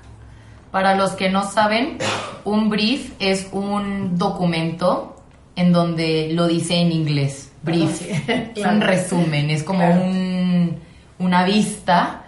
Para 0.71 0.95
los 0.95 1.11
que 1.11 1.29
no 1.29 1.49
saben, 1.49 1.97
un 2.45 2.69
brief 2.69 3.13
es 3.19 3.47
un 3.51 4.17
documento 4.17 5.15
en 5.55 5.71
donde 5.71 6.31
lo 6.33 6.47
dice 6.47 6.75
en 6.75 6.91
inglés. 6.91 7.51
Brief. 7.61 8.01
Es 8.55 8.65
un 8.65 8.81
resumen, 8.81 9.49
es 9.49 9.63
como 9.63 9.87
un, 9.87 10.32
una 11.19 11.43
vista 11.43 12.23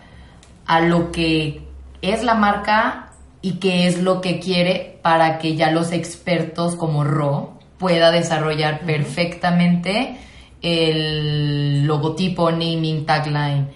a 0.66 0.80
lo 0.80 1.12
que 1.12 1.62
es 2.02 2.24
la 2.24 2.36
marca 2.36 3.12
y 3.42 3.54
qué 3.54 3.88
es 3.88 4.02
lo 4.02 4.22
que 4.22 4.40
quiere 4.40 5.00
para 5.02 5.38
que 5.38 5.56
ya 5.56 5.72
los 5.72 5.92
expertos 5.92 6.76
como 6.76 7.04
Ro 7.04 7.60
pueda 7.78 8.12
desarrollar 8.12 8.82
perfectamente 8.82 10.18
el 10.62 11.86
logotipo, 11.86 12.50
naming, 12.50 13.06
tagline. 13.06 13.68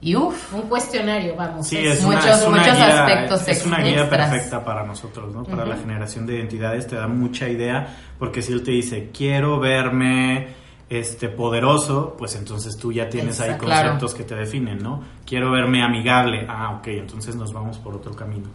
Y 0.00 0.16
uff. 0.16 0.52
Un 0.52 0.62
cuestionario, 0.62 1.36
vamos. 1.36 1.68
Sí, 1.68 1.78
es 1.78 2.02
muchos, 2.02 2.26
aspectos 2.26 3.46
Es 3.46 3.64
una 3.64 3.78
guía 3.78 4.10
perfecta 4.10 4.64
para 4.64 4.84
nosotros, 4.84 5.32
¿no? 5.32 5.44
Para 5.44 5.64
la 5.64 5.76
generación 5.76 6.26
de 6.26 6.38
identidades 6.38 6.88
te 6.88 6.96
da 6.96 7.06
mucha 7.06 7.48
idea, 7.48 7.96
porque 8.18 8.42
si 8.42 8.52
él 8.52 8.64
te 8.64 8.72
dice, 8.72 9.10
quiero 9.16 9.60
verme 9.60 10.48
este 10.88 11.28
poderoso, 11.28 12.14
pues 12.18 12.36
entonces 12.36 12.76
tú 12.76 12.92
ya 12.92 13.08
tienes 13.08 13.40
ahí 13.40 13.56
conceptos 13.56 14.14
que 14.14 14.24
te 14.24 14.34
definen, 14.34 14.78
¿no? 14.78 15.02
Quiero 15.24 15.50
verme 15.50 15.82
amigable, 15.82 16.46
ah, 16.48 16.76
ok, 16.78 16.88
entonces 16.88 17.34
nos 17.34 17.52
vamos 17.52 17.78
por 17.78 17.94
otro 17.94 18.14
camino. 18.14 18.48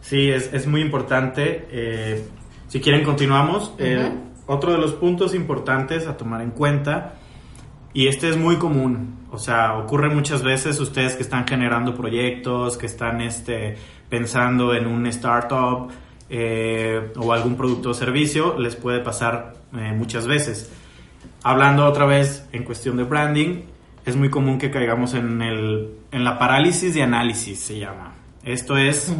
Sí, 0.00 0.30
es, 0.30 0.52
es 0.52 0.66
muy 0.66 0.80
importante. 0.80 1.66
Eh, 1.70 2.24
si 2.68 2.80
quieren, 2.80 3.02
continuamos. 3.02 3.74
otro 4.46 4.72
de 4.72 4.78
los 4.78 4.94
puntos 4.94 5.34
importantes 5.34 6.06
a 6.06 6.16
tomar 6.16 6.40
en 6.42 6.50
cuenta, 6.50 7.14
y 7.92 8.06
este 8.06 8.28
es 8.28 8.36
muy 8.36 8.56
común, 8.56 9.20
o 9.32 9.38
sea, 9.38 9.78
ocurre 9.78 10.08
muchas 10.08 10.42
veces 10.42 10.80
ustedes 10.80 11.14
que 11.14 11.22
están 11.22 11.46
generando 11.46 11.94
proyectos, 11.94 12.76
que 12.76 12.86
están 12.86 13.20
este, 13.20 13.76
pensando 14.08 14.74
en 14.74 14.86
un 14.86 15.06
startup 15.06 15.88
eh, 16.28 17.12
o 17.16 17.32
algún 17.32 17.56
producto 17.56 17.90
o 17.90 17.94
servicio, 17.94 18.58
les 18.58 18.74
puede 18.74 19.00
pasar 19.00 19.54
eh, 19.72 19.92
muchas 19.96 20.26
veces. 20.26 20.72
Hablando 21.42 21.86
otra 21.86 22.06
vez 22.06 22.48
en 22.52 22.64
cuestión 22.64 22.96
de 22.96 23.04
branding, 23.04 23.62
es 24.04 24.16
muy 24.16 24.30
común 24.30 24.58
que 24.58 24.70
caigamos 24.70 25.14
en, 25.14 25.42
el, 25.42 25.90
en 26.10 26.24
la 26.24 26.38
parálisis 26.38 26.94
de 26.94 27.02
análisis, 27.02 27.60
se 27.60 27.78
llama. 27.78 28.14
Esto 28.42 28.76
es 28.76 29.14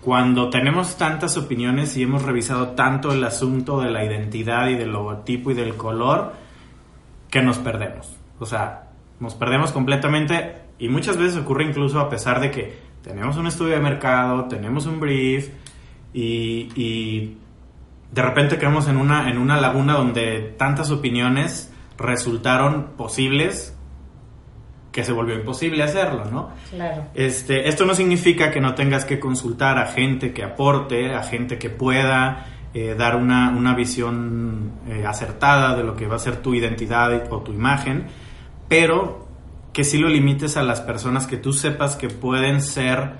cuando 0.00 0.48
tenemos 0.48 0.96
tantas 0.96 1.36
opiniones 1.36 1.96
y 1.96 2.02
hemos 2.02 2.22
revisado 2.22 2.70
tanto 2.70 3.12
el 3.12 3.22
asunto 3.24 3.80
de 3.80 3.90
la 3.90 4.04
identidad 4.04 4.68
y 4.68 4.74
del 4.74 4.92
logotipo 4.92 5.50
y 5.50 5.54
del 5.54 5.76
color, 5.76 6.32
que 7.30 7.42
nos 7.42 7.58
perdemos. 7.58 8.16
O 8.38 8.46
sea, 8.46 8.88
nos 9.20 9.34
perdemos 9.34 9.72
completamente 9.72 10.56
y 10.78 10.88
muchas 10.88 11.16
veces 11.16 11.36
ocurre 11.36 11.64
incluso 11.64 12.00
a 12.00 12.08
pesar 12.08 12.40
de 12.40 12.50
que 12.50 12.78
tenemos 13.02 13.36
un 13.36 13.46
estudio 13.46 13.74
de 13.74 13.80
mercado, 13.80 14.46
tenemos 14.46 14.86
un 14.86 15.00
brief 15.00 15.50
y, 16.12 17.36
de 18.12 18.22
repente 18.22 18.58
quedamos 18.58 18.88
en 18.88 18.96
una, 18.96 19.30
en 19.30 19.38
una 19.38 19.60
laguna 19.60 19.94
donde 19.94 20.54
tantas 20.58 20.90
opiniones 20.90 21.72
resultaron 21.96 22.92
posibles 22.96 23.76
que 24.90 25.04
se 25.04 25.12
volvió 25.12 25.36
imposible 25.36 25.82
hacerlo, 25.84 26.24
¿no? 26.24 26.50
Claro. 26.70 27.06
Este, 27.14 27.68
esto 27.68 27.86
no 27.86 27.94
significa 27.94 28.50
que 28.50 28.60
no 28.60 28.74
tengas 28.74 29.04
que 29.04 29.20
consultar 29.20 29.78
a 29.78 29.86
gente 29.86 30.32
que 30.32 30.42
aporte, 30.42 31.14
a 31.14 31.22
gente 31.22 31.58
que 31.58 31.70
pueda 31.70 32.46
eh, 32.74 32.96
dar 32.98 33.14
una, 33.14 33.50
una 33.50 33.74
visión 33.74 34.72
eh, 34.88 35.04
acertada 35.06 35.76
de 35.76 35.84
lo 35.84 35.94
que 35.94 36.06
va 36.06 36.16
a 36.16 36.18
ser 36.18 36.38
tu 36.38 36.54
identidad 36.54 37.32
o 37.32 37.40
tu 37.40 37.52
imagen, 37.52 38.06
pero 38.68 39.28
que 39.72 39.84
sí 39.84 39.98
lo 39.98 40.08
limites 40.08 40.56
a 40.56 40.64
las 40.64 40.80
personas 40.80 41.28
que 41.28 41.36
tú 41.36 41.52
sepas 41.52 41.94
que 41.94 42.08
pueden 42.08 42.60
ser, 42.60 43.12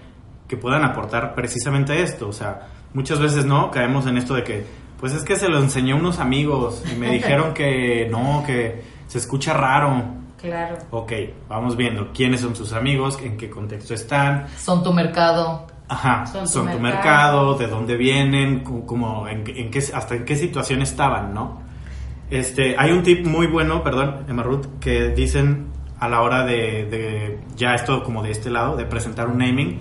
que 0.49 0.57
puedan 0.57 0.83
aportar 0.83 1.35
precisamente 1.37 2.03
esto. 2.03 2.29
O 2.29 2.33
sea, 2.33 2.67
muchas 2.95 3.21
veces 3.21 3.45
no, 3.45 3.71
caemos 3.71 4.07
en 4.07 4.17
esto 4.17 4.35
de 4.35 4.45
que, 4.45 4.67
pues 4.99 5.13
es 5.13 5.23
que 5.23 5.37
se 5.37 5.49
lo 5.49 5.59
enseñó 5.59 5.97
unos 5.97 6.19
amigos 6.19 6.83
y 6.93 6.97
me 6.97 7.11
dijeron 7.13 7.55
que 7.55 8.09
no, 8.11 8.43
que 8.47 8.83
se 9.07 9.19
escucha 9.19 9.55
raro 9.55 10.21
Claro. 10.41 10.79
Ok, 10.91 11.13
vamos 11.49 11.77
viendo 11.77 12.13
quiénes 12.15 12.41
son 12.41 12.57
sus 12.57 12.73
amigos, 12.73 13.19
en 13.23 13.37
qué 13.37 13.51
contexto 13.51 13.93
están. 13.93 14.47
Son 14.57 14.83
tu 14.83 14.93
mercado. 14.93 15.67
Ajá, 15.87 16.25
son, 16.25 16.71
tu, 16.71 16.79
mercado. 16.79 17.57
de 17.59 17.67
dónde 17.67 17.97
vienen, 17.97 18.61
como, 18.61 19.29
en, 19.29 19.45
qué, 19.45 19.83
hasta 19.93 20.15
en 20.15 20.25
qué 20.25 20.37
situación 20.37 20.83
estaban, 20.83 21.35
¿no? 21.35 21.61
Este, 22.31 22.77
hay 22.79 22.93
un 22.93 23.03
tip 23.03 23.27
muy 23.27 23.49
bueno, 23.49 23.83
perdón, 23.83 24.25
Emma 24.29 24.45
Ruth, 24.45 24.67
que 24.81 25.09
dicen 25.09 25.67
a 25.99 26.09
la 26.09 26.23
hora 26.23 26.45
de, 26.47 27.41
ya 27.57 27.75
esto 27.75 28.05
como 28.05 28.23
de 28.23 28.31
este 28.31 28.51
lado, 28.51 28.77
de 28.77 28.87
presentar 28.87 29.27
un 29.27 29.39
naming, 29.39 29.81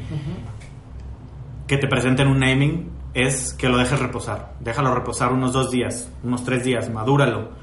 que 1.67 1.78
te 1.78 1.88
presenten 1.88 2.28
un 2.28 2.39
naming 2.39 2.88
es 3.13 3.54
que 3.54 3.69
lo 3.69 3.78
dejes 3.78 4.00
reposar. 4.00 4.54
Déjalo 4.60 4.93
reposar 4.93 5.32
unos 5.32 5.54
dos 5.54 5.72
días, 5.72 6.12
unos 6.24 6.43
tres 6.43 6.63
días, 6.63 6.89
madúralo 6.89 7.60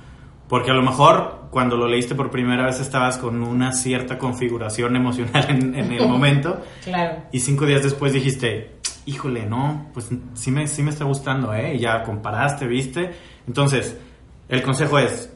porque 0.48 0.70
a 0.70 0.74
lo 0.74 0.82
mejor 0.82 1.46
cuando 1.50 1.76
lo 1.76 1.88
leíste 1.88 2.14
por 2.14 2.30
primera 2.30 2.66
vez 2.66 2.80
estabas 2.80 3.18
con 3.18 3.42
una 3.42 3.72
cierta 3.72 4.18
configuración 4.18 4.94
emocional 4.96 5.46
en, 5.48 5.74
el 5.74 6.08
momento. 6.08 6.60
claro. 6.84 7.22
Y 7.32 7.40
cinco 7.40 7.66
días 7.66 7.82
después 7.82 8.12
dijiste, 8.12 8.76
híjole, 9.06 9.46
no, 9.46 9.86
pues 9.92 10.08
sí 10.34 10.50
me, 10.50 10.68
sí 10.68 10.82
me 10.82 10.90
está 10.90 11.04
gustando, 11.04 11.52
¿eh? 11.54 11.74
Y 11.74 11.78
ya 11.78 12.02
comparaste, 12.02 12.66
viste. 12.66 13.12
Entonces, 13.46 13.98
el 14.48 14.62
consejo 14.62 14.98
es, 14.98 15.32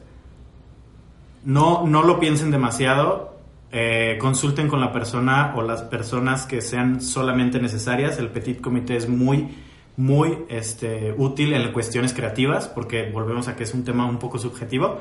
no, 1.43 1.85
no 1.85 2.03
lo 2.03 2.19
piensen 2.19 2.51
demasiado, 2.51 3.39
eh, 3.71 4.17
consulten 4.19 4.67
con 4.67 4.79
la 4.79 4.93
persona 4.93 5.53
o 5.55 5.61
las 5.61 5.81
personas 5.81 6.45
que 6.45 6.61
sean 6.61 7.01
solamente 7.01 7.59
necesarias. 7.59 8.17
El 8.19 8.29
petit 8.29 8.61
comité 8.61 8.95
es 8.95 9.09
muy 9.09 9.49
muy 10.01 10.45
este, 10.49 11.13
útil 11.15 11.53
en 11.53 11.71
cuestiones 11.71 12.13
creativas, 12.13 12.67
porque 12.67 13.11
volvemos 13.11 13.47
a 13.47 13.55
que 13.55 13.63
es 13.63 13.73
un 13.73 13.83
tema 13.83 14.07
un 14.07 14.17
poco 14.17 14.39
subjetivo, 14.39 14.99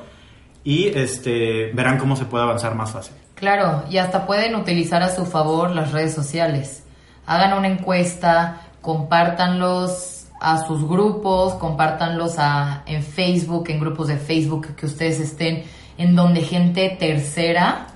y 0.63 0.89
este, 0.89 1.73
verán 1.73 1.97
cómo 1.97 2.17
se 2.17 2.27
puede 2.27 2.45
avanzar 2.45 2.75
más 2.75 2.91
fácil. 2.91 3.15
Claro, 3.35 3.85
y 3.89 3.97
hasta 3.97 4.27
pueden 4.27 4.55
utilizar 4.55 5.03
a 5.03 5.09
su 5.09 5.25
favor 5.25 5.71
las 5.71 5.93
redes 5.93 6.13
sociales. 6.13 6.85
Hagan 7.25 7.57
una 7.57 7.69
encuesta, 7.69 8.61
compártanlos 8.83 10.27
a 10.39 10.67
sus 10.67 10.87
grupos, 10.87 11.55
compártanlos 11.55 12.39
a, 12.39 12.83
en 12.85 13.03
Facebook, 13.03 13.71
en 13.71 13.81
grupos 13.81 14.09
de 14.09 14.19
Facebook 14.19 14.75
que 14.77 14.85
ustedes 14.85 15.19
estén, 15.19 15.65
en 15.97 16.15
donde 16.15 16.43
gente 16.43 16.95
tercera 17.01 17.87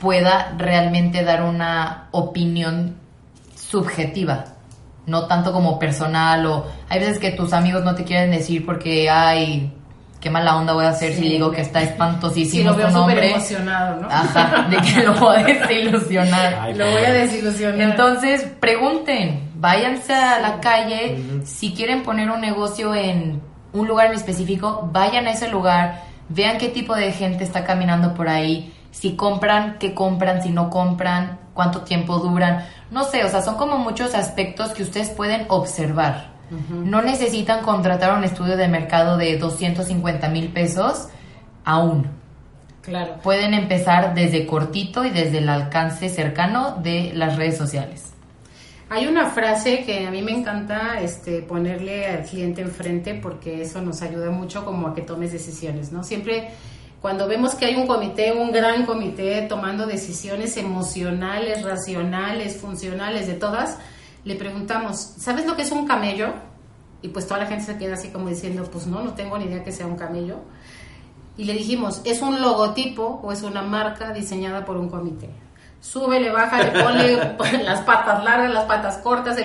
pueda 0.00 0.54
realmente 0.58 1.24
dar 1.24 1.42
una 1.42 2.06
opinión 2.12 2.96
subjetiva 3.56 4.55
no 5.06 5.26
tanto 5.26 5.52
como 5.52 5.78
personal 5.78 6.46
o 6.46 6.66
hay 6.88 7.00
veces 7.00 7.18
que 7.18 7.30
tus 7.30 7.52
amigos 7.52 7.84
no 7.84 7.94
te 7.94 8.04
quieren 8.04 8.30
decir 8.30 8.66
porque 8.66 9.08
hay 9.08 9.72
qué 10.20 10.30
mala 10.30 10.56
onda 10.56 10.72
voy 10.72 10.84
a 10.84 10.88
hacer 10.88 11.12
si 11.12 11.28
digo 11.28 11.50
que 11.50 11.60
está 11.60 11.82
espantosísimo 11.82 12.62
sí, 12.62 12.64
lo 12.64 12.74
veo 12.74 12.88
tu 12.88 12.94
nombre. 12.94 13.30
emocionado, 13.30 14.02
¿no? 14.02 14.08
Ajá, 14.10 14.66
de 14.68 14.76
que 14.78 15.02
lo 15.02 15.14
voy 15.14 15.36
a 15.36 15.44
desilusionar. 15.44 16.76
lo 16.76 16.90
voy 16.90 17.04
a 17.04 17.12
desilusionar. 17.12 17.90
Entonces, 17.90 18.42
pregunten, 18.58 19.50
váyanse 19.54 20.14
a 20.14 20.40
la 20.40 20.60
calle, 20.60 21.22
si 21.44 21.72
quieren 21.74 22.02
poner 22.02 22.30
un 22.30 22.40
negocio 22.40 22.94
en 22.94 23.40
un 23.72 23.86
lugar 23.86 24.06
en 24.06 24.14
específico, 24.14 24.88
vayan 24.92 25.26
a 25.26 25.30
ese 25.30 25.48
lugar, 25.48 26.02
vean 26.28 26.58
qué 26.58 26.68
tipo 26.68 26.96
de 26.96 27.12
gente 27.12 27.44
está 27.44 27.64
caminando 27.64 28.14
por 28.14 28.28
ahí, 28.28 28.74
si 28.90 29.14
compran, 29.14 29.76
qué 29.78 29.94
compran, 29.94 30.42
si 30.42 30.50
no 30.50 30.70
compran, 30.70 31.38
cuánto 31.56 31.80
tiempo 31.80 32.18
duran, 32.20 32.64
no 32.92 33.02
sé, 33.02 33.24
o 33.24 33.28
sea, 33.28 33.42
son 33.42 33.56
como 33.56 33.78
muchos 33.78 34.14
aspectos 34.14 34.70
que 34.70 34.84
ustedes 34.84 35.10
pueden 35.10 35.46
observar. 35.48 36.36
No 36.70 37.02
necesitan 37.02 37.64
contratar 37.64 38.16
un 38.16 38.22
estudio 38.22 38.56
de 38.56 38.68
mercado 38.68 39.16
de 39.16 39.36
250 39.36 40.28
mil 40.28 40.52
pesos 40.52 41.08
aún. 41.64 42.06
Claro. 42.82 43.16
Pueden 43.20 43.52
empezar 43.52 44.14
desde 44.14 44.46
cortito 44.46 45.04
y 45.04 45.10
desde 45.10 45.38
el 45.38 45.48
alcance 45.48 46.08
cercano 46.08 46.76
de 46.80 47.10
las 47.14 47.36
redes 47.36 47.56
sociales. 47.56 48.12
Hay 48.88 49.08
una 49.08 49.30
frase 49.30 49.82
que 49.84 50.06
a 50.06 50.12
mí 50.12 50.22
me 50.22 50.30
encanta 50.30 51.00
este, 51.00 51.42
ponerle 51.42 52.06
al 52.06 52.22
cliente 52.22 52.62
enfrente 52.62 53.14
porque 53.14 53.62
eso 53.62 53.82
nos 53.82 54.00
ayuda 54.02 54.30
mucho 54.30 54.64
como 54.64 54.86
a 54.86 54.94
que 54.94 55.02
tomes 55.02 55.32
decisiones, 55.32 55.90
¿no? 55.90 56.04
Siempre 56.04 56.50
cuando 57.06 57.28
vemos 57.28 57.54
que 57.54 57.66
hay 57.66 57.76
un 57.76 57.86
comité, 57.86 58.32
un 58.32 58.50
gran 58.50 58.84
comité 58.84 59.42
tomando 59.42 59.86
decisiones 59.86 60.56
emocionales, 60.56 61.62
racionales, 61.62 62.56
funcionales, 62.56 63.28
de 63.28 63.34
todas, 63.34 63.78
le 64.24 64.34
preguntamos, 64.34 64.96
¿sabes 65.16 65.46
lo 65.46 65.54
que 65.54 65.62
es 65.62 65.70
un 65.70 65.86
camello? 65.86 66.34
Y 67.02 67.08
pues 67.10 67.28
toda 67.28 67.38
la 67.38 67.46
gente 67.46 67.64
se 67.64 67.78
queda 67.78 67.94
así 67.94 68.08
como 68.08 68.28
diciendo, 68.28 68.68
pues 68.72 68.88
no, 68.88 69.04
no 69.04 69.14
tengo 69.14 69.38
ni 69.38 69.44
idea 69.44 69.62
que 69.62 69.70
sea 69.70 69.86
un 69.86 69.94
camello. 69.94 70.40
Y 71.36 71.44
le 71.44 71.52
dijimos, 71.52 72.00
¿es 72.04 72.22
un 72.22 72.42
logotipo 72.42 73.20
o 73.22 73.30
es 73.30 73.44
una 73.44 73.62
marca 73.62 74.12
diseñada 74.12 74.64
por 74.64 74.76
un 74.76 74.88
comité? 74.88 75.30
Súbele, 75.80 76.32
bájale, 76.32 76.72
ponle 76.82 77.62
las 77.62 77.82
patas 77.82 78.24
largas, 78.24 78.52
las 78.52 78.64
patas 78.64 78.98
cortas. 78.98 79.38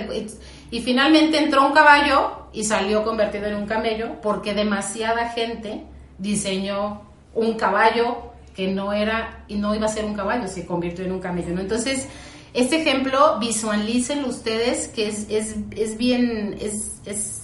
y 0.72 0.82
finalmente 0.82 1.38
entró 1.38 1.68
un 1.68 1.74
caballo 1.74 2.48
y 2.54 2.64
salió 2.64 3.04
convertido 3.04 3.46
en 3.46 3.54
un 3.54 3.68
camello 3.68 4.20
porque 4.20 4.56
demasiada 4.56 5.30
gente 5.30 5.86
diseñó 6.18 7.11
un 7.34 7.54
caballo 7.54 8.32
que 8.56 8.68
no 8.68 8.94
era 8.94 9.44
y 9.48 9.56
no 9.56 9.74
iba 9.74 9.86
a 9.86 9.90
ser 9.90 10.06
un 10.06 10.14
caballo, 10.14 10.48
se 10.48 10.66
convirtió 10.66 11.06
en 11.06 11.14
un 11.14 11.20
camello. 11.20 11.54
¿no? 11.54 11.62
Entonces, 11.62 12.08
este 12.54 12.82
ejemplo, 12.82 13.40
visualícenlo 13.40 14.28
ustedes, 14.28 14.90
que 14.90 15.08
es, 15.08 15.28
es, 15.30 15.56
es 15.72 15.98
bien, 15.98 16.58
es 16.60 16.92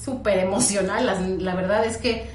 súper 0.04 0.39
emocional. 0.39 1.06
La, 1.06 1.19
la, 1.19 1.56
verdad 1.56 1.86
es 1.86 1.97
que, 1.97 2.28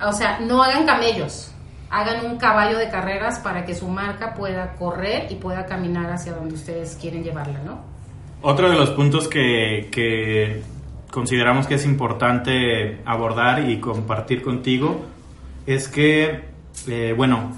o 0.00 0.12
sea, 0.12 0.40
no 0.40 0.62
hagan 0.62 0.86
camellos, 0.86 1.52
hagan 1.90 2.24
un 2.24 2.38
caballo 2.38 2.78
de 2.78 2.88
carreras 2.88 3.38
para 3.40 3.64
que 3.64 3.74
su 3.74 3.88
marca 3.88 4.34
pueda 4.34 4.74
correr 4.76 5.30
y 5.30 5.36
pueda 5.36 5.66
caminar 5.66 6.10
hacia 6.10 6.32
donde 6.32 6.54
ustedes 6.54 6.96
quieren 7.00 7.22
llevarla, 7.22 7.60
¿no? 7.64 7.80
Otro 8.42 8.70
de 8.70 8.76
los 8.76 8.90
puntos 8.90 9.28
que, 9.28 9.88
que 9.90 10.62
consideramos 11.10 11.66
que 11.66 11.74
es 11.74 11.84
importante 11.84 13.00
abordar 13.04 13.68
y 13.68 13.80
compartir 13.80 14.42
contigo 14.42 15.02
es 15.66 15.88
que, 15.88 16.44
eh, 16.86 17.14
bueno, 17.16 17.52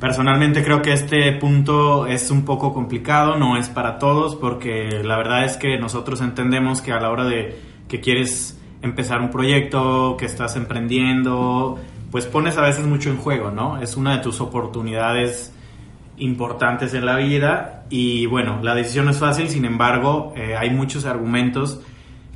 Personalmente 0.00 0.64
creo 0.64 0.80
que 0.80 0.94
este 0.94 1.30
punto 1.32 2.06
es 2.06 2.30
un 2.30 2.46
poco 2.46 2.72
complicado, 2.72 3.36
no 3.36 3.58
es 3.58 3.68
para 3.68 3.98
todos, 3.98 4.34
porque 4.34 5.02
la 5.04 5.18
verdad 5.18 5.44
es 5.44 5.58
que 5.58 5.76
nosotros 5.76 6.22
entendemos 6.22 6.80
que 6.80 6.90
a 6.90 6.98
la 6.98 7.10
hora 7.10 7.24
de 7.26 7.58
que 7.86 8.00
quieres 8.00 8.58
empezar 8.80 9.20
un 9.20 9.30
proyecto, 9.30 10.16
que 10.18 10.24
estás 10.24 10.56
emprendiendo, 10.56 11.78
pues 12.10 12.24
pones 12.24 12.56
a 12.56 12.62
veces 12.62 12.86
mucho 12.86 13.10
en 13.10 13.18
juego, 13.18 13.50
¿no? 13.50 13.82
Es 13.82 13.98
una 13.98 14.16
de 14.16 14.22
tus 14.22 14.40
oportunidades 14.40 15.52
importantes 16.16 16.94
en 16.94 17.04
la 17.04 17.16
vida 17.16 17.84
y 17.90 18.24
bueno, 18.24 18.60
la 18.62 18.74
decisión 18.74 19.06
es 19.10 19.18
fácil, 19.18 19.50
sin 19.50 19.66
embargo, 19.66 20.32
eh, 20.34 20.56
hay 20.56 20.70
muchos 20.70 21.04
argumentos 21.04 21.82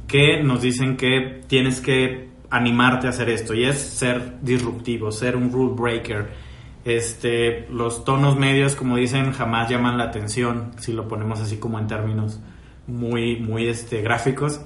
que 0.07 0.43
nos 0.43 0.61
dicen 0.61 0.99
que 0.99 1.41
tienes 1.47 1.81
que 1.81 2.29
animarte 2.55 3.07
a 3.07 3.11
hacer 3.11 3.29
esto 3.29 3.55
y 3.55 3.65
es 3.65 3.79
ser 3.79 4.41
disruptivo, 4.41 5.11
ser 5.11 5.37
un 5.37 5.51
rule 5.51 5.75
breaker 5.75 6.45
este, 6.85 7.67
los 7.71 8.05
tonos 8.05 8.37
medios, 8.37 8.75
como 8.75 8.97
dicen, 8.97 9.33
jamás 9.33 9.71
llaman 9.71 9.97
la 9.97 10.05
atención, 10.05 10.73
si 10.79 10.93
lo 10.93 11.09
ponemos 11.09 11.41
así 11.41 11.57
como 11.57 11.79
en 11.79 11.87
términos 11.87 12.41
muy, 12.87 13.37
muy 13.37 13.69
este, 13.69 14.03
gráficos. 14.03 14.61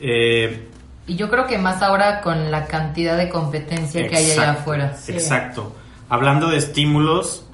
Eh, 0.00 0.68
y 1.06 1.16
yo 1.16 1.30
creo 1.30 1.46
que 1.46 1.56
más 1.56 1.82
ahora 1.82 2.20
con 2.20 2.50
la 2.50 2.66
cantidad 2.66 3.16
de 3.16 3.30
competencia 3.30 4.06
que 4.06 4.16
hay 4.16 4.30
allá 4.32 4.52
afuera. 4.52 4.94
Exacto. 5.08 5.74
Hablando 6.10 6.50
de 6.50 6.58
estímulos, 6.58 7.46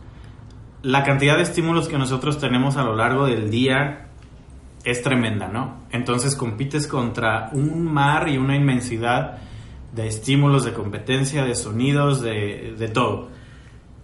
la 0.83 1.05
cantidad 1.05 1.37
de 1.37 1.45
estímulos 1.45 1.89
que 1.89 1.97
nosotros 1.97 2.41
tenemos 2.41 2.77
a 2.77 2.83
lo 2.83 2.97
largo 2.97 3.27
del 3.27 3.51
día 3.51 4.06
es 4.87 5.03
tremenda, 5.03 5.49
¿no? 5.49 5.83
Entonces 5.91 6.35
compites 6.35 6.87
contra 6.87 7.51
un 7.53 7.85
mar 7.85 8.29
y 8.29 8.39
una 8.39 8.57
inmensidad 8.57 9.39
de 9.93 10.07
estímulos, 10.07 10.65
de 10.65 10.73
competencia, 10.73 11.45
de 11.45 11.55
sonidos, 11.55 12.23
de, 12.23 12.75
de 12.79 12.89
todo 12.89 13.29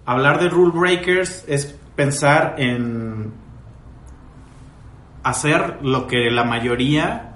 hablar 0.04 0.40
de 0.40 0.48
rule 0.48 0.72
breakers 0.72 1.44
es 1.48 1.78
pensar 1.94 2.56
en 2.58 3.32
hacer 5.22 5.78
lo 5.82 6.06
que 6.06 6.30
la 6.30 6.44
mayoría 6.44 7.34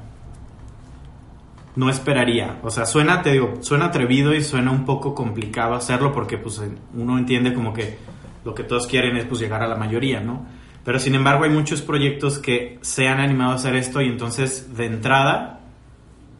no 1.77 1.91
esperaría. 1.91 2.59
O 2.63 2.71
sea, 2.71 2.87
suena, 2.87 3.23
te 3.23 3.33
digo, 3.33 3.59
suena 3.61 3.87
atrevido 3.87 4.35
y 4.35 4.43
suena 4.43 4.71
un 4.71 4.85
poco 4.85 5.15
complicado 5.15 5.75
hacerlo 5.75 6.13
porque 6.13 6.39
pues 6.39 6.61
uno 6.95 7.19
entiende 7.19 7.53
como 7.53 7.73
que 7.73 7.99
lo 8.45 8.55
que 8.55 8.65
todos 8.65 8.87
quieren 8.87 9.17
es 9.17 9.27
pues 9.27 9.41
llegar 9.41 9.63
a 9.63 9.69
la 9.69 9.77
mayoría, 9.77 10.21
¿no? 10.21 10.47
Pero 10.87 11.01
sin 11.01 11.17
embargo 11.17 11.43
hay 11.43 11.51
muchos 11.51 11.83
proyectos 11.83 12.39
que 12.39 12.79
se 12.81 13.09
han 13.09 13.19
animado 13.19 13.51
a 13.51 13.55
hacer 13.57 13.75
esto 13.75 14.01
y 14.01 14.07
entonces 14.07 14.77
de 14.77 14.87
entrada 14.87 15.59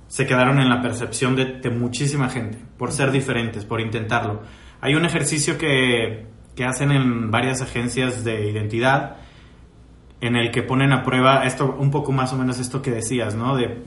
se 0.07 0.25
quedaron 0.25 0.61
en 0.61 0.69
la 0.69 0.81
percepción 0.81 1.35
de, 1.35 1.59
de 1.59 1.69
muchísima 1.69 2.29
gente 2.29 2.59
por 2.79 2.93
ser 2.93 3.11
diferentes, 3.11 3.65
por 3.65 3.81
intentarlo. 3.81 4.43
Hay 4.81 4.95
un 4.95 5.05
ejercicio 5.05 5.59
que, 5.59 6.27
que 6.55 6.65
hacen 6.65 6.93
en 6.93 7.33
varias 7.33 7.61
agencias 7.61 8.23
de 8.23 8.49
identidad 8.49 9.17
en 10.21 10.37
el 10.37 10.53
que 10.53 10.63
ponen 10.63 10.93
a 10.93 11.03
prueba 11.03 11.45
esto, 11.45 11.77
un 11.77 11.91
poco 11.91 12.13
más 12.13 12.33
o 12.33 12.37
menos 12.37 12.61
esto 12.61 12.83
que 12.83 12.93
decías, 12.93 13.35
¿no? 13.35 13.57
De, 13.57 13.83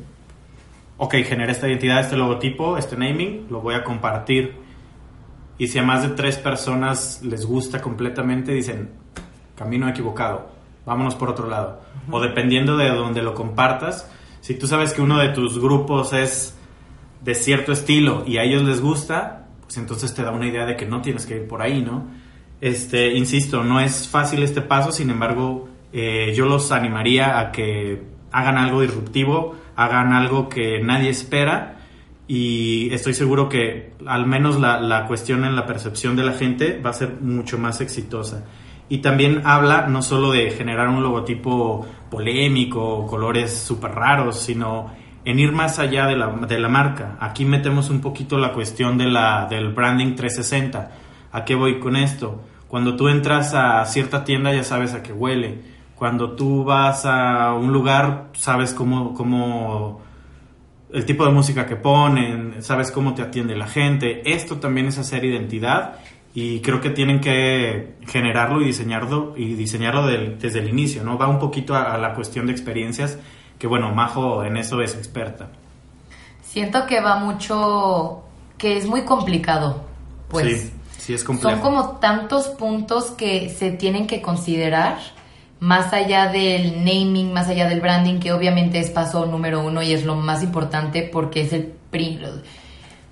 ok, 0.98 1.16
genera 1.24 1.54
esta 1.54 1.70
identidad, 1.70 2.02
este 2.02 2.18
logotipo, 2.18 2.78
este 2.78 2.98
naming, 2.98 3.48
lo 3.50 3.62
voy 3.62 3.76
a 3.76 3.86
compartir. 3.86 4.56
Y 5.58 5.68
si 5.68 5.80
a 5.80 5.84
más 5.84 6.04
de 6.04 6.10
tres 6.10 6.38
personas 6.38 7.22
les 7.24 7.46
gusta 7.46 7.80
completamente, 7.80 8.52
dicen, 8.52 8.99
camino 9.60 9.90
equivocado, 9.90 10.50
vámonos 10.86 11.16
por 11.16 11.30
otro 11.30 11.48
lado. 11.48 11.82
O 12.10 12.22
dependiendo 12.22 12.78
de 12.78 12.90
donde 12.90 13.22
lo 13.22 13.36
compartas, 13.36 14.10
si 14.40 14.56
tú 14.56 14.66
sabes 14.66 14.94
que 14.94 15.02
uno 15.02 15.20
de 15.20 15.30
tus 15.30 15.60
grupos 15.60 16.14
es 16.14 16.58
de 17.22 17.36
cierto 17.36 17.74
estilo 17.74 18.24
y 18.26 18.38
a 18.38 18.44
ellos 18.44 18.64
les 18.64 18.80
gusta, 18.80 19.48
pues 19.62 19.78
entonces 19.78 20.14
te 20.14 20.24
da 20.24 20.32
una 20.32 20.48
idea 20.48 20.66
de 20.66 20.78
que 20.78 20.86
no 20.86 21.02
tienes 21.02 21.26
que 21.26 21.36
ir 21.36 21.48
por 21.48 21.62
ahí, 21.62 21.82
¿no? 21.82 22.08
Este, 22.62 23.14
insisto, 23.14 23.64
no 23.64 23.82
es 23.82 24.08
fácil 24.08 24.44
este 24.44 24.62
paso, 24.62 24.94
sin 24.94 25.10
embargo, 25.10 25.68
eh, 25.92 26.34
yo 26.34 26.46
los 26.46 26.72
animaría 26.72 27.40
a 27.40 27.52
que 27.52 28.02
hagan 28.32 28.58
algo 28.58 28.82
disruptivo, 28.82 29.56
hagan 29.76 30.14
algo 30.14 30.48
que 30.48 30.82
nadie 30.82 31.10
espera 31.10 31.80
y 32.28 32.94
estoy 32.94 33.14
seguro 33.14 33.50
que 33.50 33.94
al 34.06 34.26
menos 34.26 34.60
la, 34.60 34.80
la, 34.80 35.06
cuestión 35.08 35.44
en 35.44 35.56
la 35.56 35.66
percepción 35.66 36.16
de 36.16 36.24
la 36.24 36.34
gente 36.34 36.80
va 36.80 36.92
a 36.92 36.94
ser 36.94 37.20
mucho 37.22 37.58
más 37.58 37.82
exitosa. 37.82 38.46
Y 38.90 39.00
también 39.00 39.44
habla 39.46 39.88
no 39.88 40.02
solo 40.02 40.32
de 40.32 40.50
generar 40.52 40.90
un 40.90 41.04
logotipo 41.04 41.86
polémico, 42.10 43.06
colores 43.06 43.56
súper 43.56 43.92
raros, 43.92 44.40
sino 44.40 44.92
en 45.24 45.40
ir 45.40 45.52
más 45.52 45.78
allá 45.78 46.08
de 46.08 46.16
la, 46.16 46.28
de 46.28 46.60
la 46.60 46.70
marca. 46.70 47.16
Aquí 47.20 47.46
metemos 47.46 47.92
un 47.92 48.02
poquito 48.02 48.38
la 48.38 48.52
cuestión 48.52 48.98
de 48.98 49.06
la, 49.06 49.46
del 49.48 49.74
branding 49.74 50.16
360. 50.16 50.92
¿A 51.32 51.46
qué 51.46 51.54
voy 51.54 51.80
con 51.80 51.96
esto? 51.96 52.42
Cuando 52.68 52.96
tú 52.96 53.10
entras 53.10 53.54
a 53.54 53.86
cierta 53.86 54.24
tienda 54.24 54.54
ya 54.54 54.64
sabes 54.64 54.94
a 54.94 55.04
qué 55.04 55.14
huele. 55.14 55.62
Cuando 55.96 56.32
tú 56.32 56.64
vas 56.64 57.06
a 57.06 57.54
un 57.54 57.72
lugar 57.74 58.30
sabes 58.34 58.74
cómo, 58.74 59.14
cómo 59.14 60.02
el 60.92 61.06
tipo 61.06 61.26
de 61.26 61.32
música 61.32 61.66
que 61.66 61.76
ponen, 61.76 62.56
sabes 62.62 62.92
cómo 62.92 63.14
te 63.14 63.22
atiende 63.22 63.56
la 63.56 63.68
gente. 63.68 64.22
Esto 64.34 64.58
también 64.58 64.88
es 64.88 64.98
hacer 64.98 65.26
identidad 65.26 66.00
y 66.42 66.62
creo 66.62 66.80
que 66.80 66.90
tienen 66.90 67.20
que 67.20 67.96
generarlo 68.08 68.62
y 68.62 68.66
diseñarlo 68.66 69.34
y 69.36 69.56
diseñarlo 69.56 70.08
desde 70.08 70.60
el 70.60 70.70
inicio, 70.70 71.04
¿no? 71.04 71.18
Va 71.18 71.28
un 71.28 71.38
poquito 71.38 71.76
a, 71.76 71.94
a 71.94 71.98
la 71.98 72.14
cuestión 72.14 72.46
de 72.46 72.54
experiencias 72.54 73.18
que 73.58 73.68
bueno, 73.68 73.94
Majo 73.94 74.46
en 74.46 74.56
eso 74.56 74.82
es 74.82 74.96
experta. 74.96 75.50
Siento 76.42 76.88
que 76.88 77.02
va 77.02 77.18
mucho, 77.18 78.24
que 78.58 78.78
es 78.78 78.88
muy 78.88 79.02
complicado, 79.02 79.84
pues. 80.30 80.62
Sí, 80.62 80.72
sí 80.98 81.14
es 81.14 81.26
complejo. 81.26 81.52
Son 81.52 81.62
como 81.62 81.98
tantos 81.98 82.48
puntos 82.48 83.12
que 83.12 83.50
se 83.50 83.72
tienen 83.72 84.08
que 84.08 84.22
considerar, 84.22 84.98
más 85.60 85.92
allá 85.92 86.32
del 86.32 86.86
naming, 86.86 87.34
más 87.34 87.50
allá 87.50 87.68
del 87.68 87.82
branding, 87.82 88.20
que 88.22 88.32
obviamente 88.32 88.80
es 88.80 88.90
paso 88.92 89.26
número 89.26 89.62
uno 89.62 89.82
y 89.82 89.92
es 89.92 90.06
lo 90.06 90.16
más 90.16 90.42
importante 90.42 91.10
porque 91.12 91.42
es 91.42 91.52
el... 91.52 91.74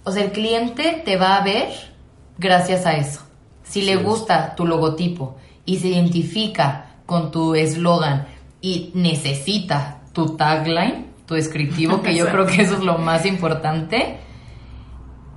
O 0.06 0.12
sea, 0.12 0.24
el 0.24 0.32
cliente 0.32 1.02
te 1.04 1.18
va 1.18 1.36
a 1.36 1.44
ver 1.44 1.97
gracias 2.38 2.86
a 2.86 2.94
eso. 2.94 3.22
Si 3.64 3.82
le 3.82 3.98
Sí. 3.98 4.04
gusta 4.04 4.56
tu 4.56 4.66
logotipo 4.66 5.36
y 5.66 5.78
se 5.78 5.90
identifica 5.90 6.92
con 7.06 7.32
tu 7.32 7.56
eslogan 7.56 8.28
y 8.62 8.92
necesita 8.94 10.00
tu 10.14 10.36
tagline, 10.36 11.08
tu 11.26 11.36
descriptivo, 11.36 12.02
que 12.02 12.16
yo 12.16 12.28
creo 12.32 12.46
que 12.46 12.62
eso 12.62 12.76
es 12.76 12.84
lo 12.84 12.98
más 12.98 13.26
importante, 13.26 14.18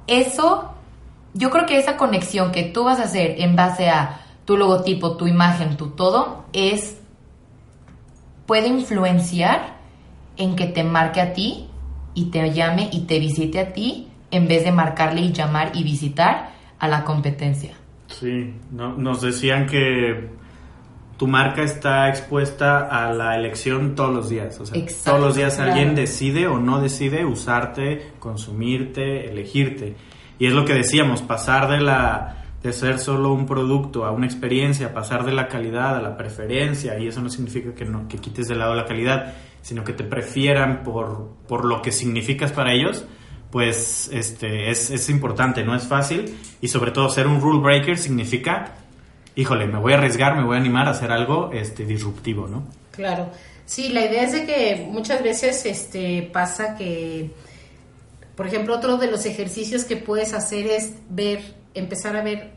eso, 0.06 0.70
yo 1.34 1.50
creo 1.50 1.66
que 1.66 1.78
esa 1.78 1.96
conexión 1.96 2.52
que 2.52 2.64
tú 2.64 2.84
vas 2.84 2.98
a 3.00 3.04
hacer 3.04 3.40
en 3.40 3.56
base 3.56 3.88
a 3.90 4.20
tu 4.44 4.56
logotipo, 4.56 5.16
tu 5.16 5.26
imagen, 5.26 5.76
tu 5.76 5.90
todo, 5.90 6.44
es, 6.52 6.98
puede 8.46 8.68
influenciar 8.68 9.78
en 10.36 10.56
que 10.56 10.66
te 10.66 10.82
marque 10.82 11.20
a 11.20 11.32
ti 11.32 11.68
y 12.14 12.26
te 12.26 12.52
llame 12.52 12.88
y 12.92 13.00
te 13.02 13.18
visite 13.18 13.60
a 13.60 13.72
ti 13.72 14.08
en 14.30 14.48
vez 14.48 14.64
de 14.64 14.72
marcarle 14.72 15.20
y 15.20 15.32
llamar 15.32 15.72
y 15.74 15.84
visitar 15.84 16.50
a 16.80 16.88
la 16.88 17.04
competencia. 17.04 17.74
Sí, 18.08 18.52
no- 18.72 18.94
nos 18.96 19.20
decían 19.20 19.66
que 19.66 20.28
tu 21.16 21.28
marca 21.28 21.62
está 21.62 22.08
expuesta 22.08 22.78
a 22.88 23.12
la 23.12 23.36
elección 23.36 23.94
todos 23.94 24.12
los 24.12 24.28
días. 24.30 24.58
O 24.58 24.66
sea, 24.66 24.76
Exacto, 24.80 25.10
todos 25.18 25.26
los 25.28 25.36
días 25.36 25.54
claro. 25.56 25.70
alguien 25.72 25.94
decide 25.94 26.46
o 26.48 26.58
no 26.58 26.80
decide 26.80 27.24
usarte, 27.24 28.12
consumirte, 28.18 29.28
elegirte. 29.30 29.94
Y 30.38 30.46
es 30.46 30.52
lo 30.54 30.64
que 30.64 30.72
decíamos, 30.74 31.22
pasar 31.22 31.68
de 31.70 31.80
la 31.80 32.36
de 32.62 32.74
ser 32.74 32.98
solo 32.98 33.32
un 33.32 33.46
producto 33.46 34.04
a 34.04 34.10
una 34.10 34.26
experiencia, 34.26 34.92
pasar 34.92 35.24
de 35.24 35.32
la 35.32 35.48
calidad 35.48 35.96
a 35.96 36.02
la 36.02 36.18
preferencia, 36.18 36.98
y 36.98 37.06
eso 37.06 37.22
no 37.22 37.30
significa 37.30 37.74
que 37.74 37.86
no 37.86 38.06
que 38.06 38.18
quites 38.18 38.48
de 38.48 38.54
lado 38.54 38.74
la 38.74 38.84
calidad, 38.84 39.32
sino 39.62 39.82
que 39.82 39.94
te 39.94 40.04
prefieran 40.04 40.82
por, 40.82 41.30
por 41.48 41.64
lo 41.64 41.80
que 41.80 41.90
significas 41.90 42.52
para 42.52 42.74
ellos, 42.74 43.06
pues 43.50 44.10
este 44.12 44.70
es, 44.70 44.90
es 44.90 45.08
importante, 45.10 45.64
no 45.64 45.74
es 45.74 45.84
fácil, 45.84 46.36
y 46.60 46.68
sobre 46.68 46.90
todo 46.90 47.08
ser 47.08 47.26
un 47.26 47.40
rule 47.40 47.60
breaker 47.60 47.98
significa, 47.98 48.74
híjole, 49.34 49.66
me 49.66 49.78
voy 49.78 49.92
a 49.92 49.96
arriesgar, 49.96 50.36
me 50.36 50.44
voy 50.44 50.56
a 50.56 50.60
animar 50.60 50.86
a 50.86 50.90
hacer 50.90 51.10
algo 51.10 51.50
este, 51.52 51.84
disruptivo, 51.84 52.46
¿no? 52.46 52.64
Claro. 52.92 53.30
Sí, 53.66 53.90
la 53.90 54.04
idea 54.04 54.22
es 54.24 54.32
de 54.32 54.46
que 54.46 54.88
muchas 54.90 55.22
veces 55.22 55.64
este 55.64 56.28
pasa 56.32 56.74
que 56.76 57.30
por 58.40 58.46
ejemplo, 58.46 58.74
otro 58.74 58.96
de 58.96 59.10
los 59.10 59.26
ejercicios 59.26 59.84
que 59.84 59.98
puedes 59.98 60.32
hacer 60.32 60.66
es 60.66 60.94
ver, 61.10 61.40
empezar 61.74 62.16
a 62.16 62.22
ver 62.22 62.52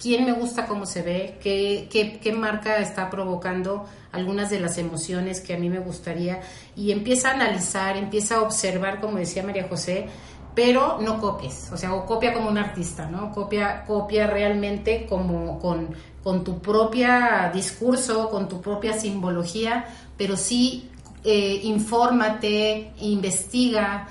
quién 0.00 0.24
me 0.24 0.32
gusta 0.32 0.66
cómo 0.66 0.86
se 0.86 1.02
ve, 1.02 1.38
qué, 1.42 2.18
qué, 2.22 2.32
marca 2.32 2.78
está 2.78 3.10
provocando 3.10 3.84
algunas 4.12 4.48
de 4.48 4.58
las 4.58 4.78
emociones 4.78 5.40
que 5.40 5.54
a 5.54 5.58
mí 5.58 5.68
me 5.68 5.78
gustaría. 5.78 6.40
Y 6.74 6.90
empieza 6.90 7.30
a 7.30 7.34
analizar, 7.34 7.96
empieza 7.96 8.36
a 8.36 8.42
observar, 8.42 9.00
como 9.00 9.18
decía 9.18 9.42
María 9.42 9.68
José, 9.68 10.06
pero 10.54 10.98
no 11.00 11.20
copies, 11.20 11.70
o 11.72 11.76
sea, 11.76 11.90
copia 12.06 12.32
como 12.32 12.48
un 12.48 12.58
artista, 12.58 13.06
¿no? 13.06 13.30
Copia, 13.30 13.84
copia 13.84 14.26
realmente 14.26 15.06
como 15.06 15.58
con, 15.60 15.90
con 16.24 16.42
tu 16.42 16.60
propia 16.60 17.50
discurso, 17.54 18.30
con 18.30 18.48
tu 18.48 18.60
propia 18.60 18.94
simbología, 18.94 19.84
pero 20.16 20.36
sí 20.36 20.88
eh, 21.22 21.60
infórmate, 21.62 22.92
investiga, 23.00 24.08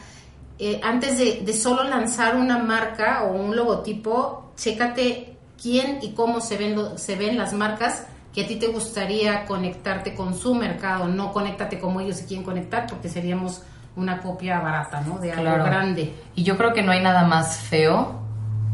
eh, 0.59 0.79
antes 0.83 1.17
de 1.17 1.53
solo 1.53 1.83
lanzar 1.83 2.35
una 2.35 2.57
marca 2.59 3.23
o 3.23 3.33
un 3.33 3.55
logotipo, 3.55 4.51
chécate 4.55 5.38
quién 5.61 5.99
y 6.01 6.11
cómo 6.13 6.41
se 6.41 6.57
ven, 6.57 6.75
lo- 6.75 6.97
se 6.97 7.15
ven 7.15 7.37
las 7.37 7.53
marcas 7.53 8.05
que 8.33 8.43
a 8.45 8.47
ti 8.47 8.55
te 8.57 8.67
gustaría 8.67 9.45
conectarte 9.45 10.13
con 10.15 10.35
su 10.35 10.53
mercado, 10.55 11.07
no 11.07 11.31
conéctate 11.33 11.79
como 11.79 11.99
ellos 11.99 12.17
se 12.17 12.25
quieren 12.25 12.45
conectar 12.45 12.85
porque 12.87 13.09
seríamos 13.09 13.63
una 13.95 14.19
copia 14.21 14.59
barata, 14.59 15.01
¿no? 15.01 15.17
De 15.17 15.31
algo 15.31 15.43
Claro. 15.43 15.63
grande. 15.65 16.13
Y 16.35 16.43
yo 16.43 16.55
creo 16.57 16.73
que 16.73 16.83
no 16.83 16.91
hay 16.91 17.01
nada 17.01 17.25
más 17.25 17.57
feo 17.57 18.19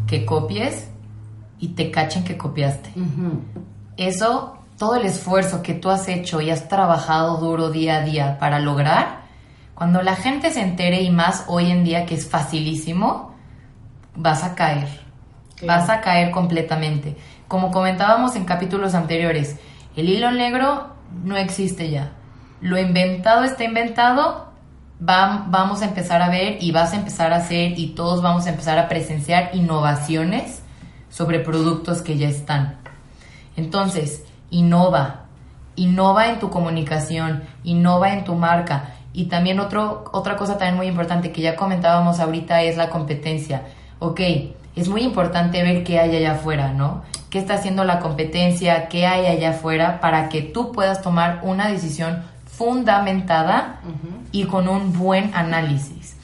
que 0.08 0.26
copies 0.26 0.90
y 1.60 1.70
te 1.70 1.90
cachen 1.90 2.24
que 2.26 2.38
copiaste. 2.38 2.90
Ujú. 3.00 3.42
Eso, 3.98 4.58
todo 4.78 4.96
el 4.98 5.06
esfuerzo 5.06 5.64
que 5.64 5.74
tú 5.74 5.90
has 5.90 6.08
hecho 6.10 6.42
y 6.42 6.52
has 6.52 6.68
trabajado 6.68 7.38
duro 7.38 7.70
día 7.72 7.98
a 8.00 8.02
día 8.02 8.38
para 8.40 8.60
lograr, 8.60 9.24
cuando 9.74 10.02
la 10.02 10.16
gente 10.16 10.52
se 10.52 10.62
entere 10.62 11.02
y 11.02 11.10
más 11.12 11.46
hoy 11.48 11.72
en 11.72 11.84
día 11.86 12.06
que 12.06 12.16
es 12.16 12.28
facilísimo, 12.30 13.34
vas 14.16 14.44
a 14.44 14.54
caer. 14.54 15.05
Claro. 15.58 15.82
Vas 15.82 15.90
a 15.90 16.02
caer 16.02 16.32
completamente. 16.32 17.16
Como 17.48 17.72
comentábamos 17.72 18.36
en 18.36 18.46
capítulos 18.46 18.94
anteriores, 18.96 19.58
el 19.96 20.10
hilo 20.10 20.32
negro 20.32 20.88
no 21.24 21.38
existe 21.38 21.90
ya. 21.90 22.12
Lo 22.62 22.78
inventado 22.78 23.44
está 23.44 23.64
inventado. 23.64 24.50
Va- 25.02 25.46
vamos 25.48 25.82
a 25.82 25.86
empezar 25.86 26.22
a 26.22 26.30
ver 26.30 26.58
y 26.62 26.72
vas 26.72 26.94
a 26.94 26.98
empezar 26.98 27.34
a 27.34 27.38
hacer 27.38 27.78
y 27.78 27.88
todos 27.90 28.22
vamos 28.22 28.46
a 28.48 28.50
empezar 28.50 28.78
a 28.80 28.88
presenciar 28.88 29.52
innovaciones 29.54 30.62
sobre 31.10 31.40
productos 31.40 32.02
que 32.02 32.18
ya 32.18 32.28
están. 32.28 32.78
Entonces, 33.58 34.24
innova, 34.50 35.26
innova 35.76 36.28
en 36.30 36.40
tu 36.40 36.50
comunicación, 36.50 37.44
innova 37.64 38.12
en 38.14 38.24
tu 38.24 38.36
marca. 38.36 38.92
Y 39.14 39.26
también 39.26 39.60
otro, 39.60 40.06
otra 40.12 40.36
cosa 40.36 40.58
también 40.58 40.76
muy 40.76 40.88
importante 40.88 41.32
que 41.32 41.42
ya 41.42 41.56
comentábamos 41.56 42.20
ahorita 42.20 42.62
es 42.64 42.76
la 42.76 42.90
competencia. 42.90 43.64
Ok, 44.00 44.20
es 44.76 44.90
muy 44.90 45.02
importante 45.02 45.64
ver 45.64 45.84
qué 45.84 46.00
hay 46.00 46.16
allá 46.16 46.34
afuera, 46.34 46.72
¿no? 46.74 47.04
¿Qué 47.30 47.40
está 47.40 47.56
haciendo 47.56 47.84
la 47.84 48.00
competencia? 48.00 48.88
¿Qué 48.88 49.08
hay 49.08 49.26
allá 49.26 49.52
afuera? 49.52 50.00
Para 50.00 50.30
que 50.30 50.42
tú 50.42 50.72
puedas 50.72 51.02
tomar 51.02 51.40
una 51.44 51.68
decisión 51.68 52.24
fundamentada 52.46 53.82
y 54.32 54.46
con 54.46 54.68
un 54.68 54.94
buen 54.94 55.32
análisis. 55.34 56.16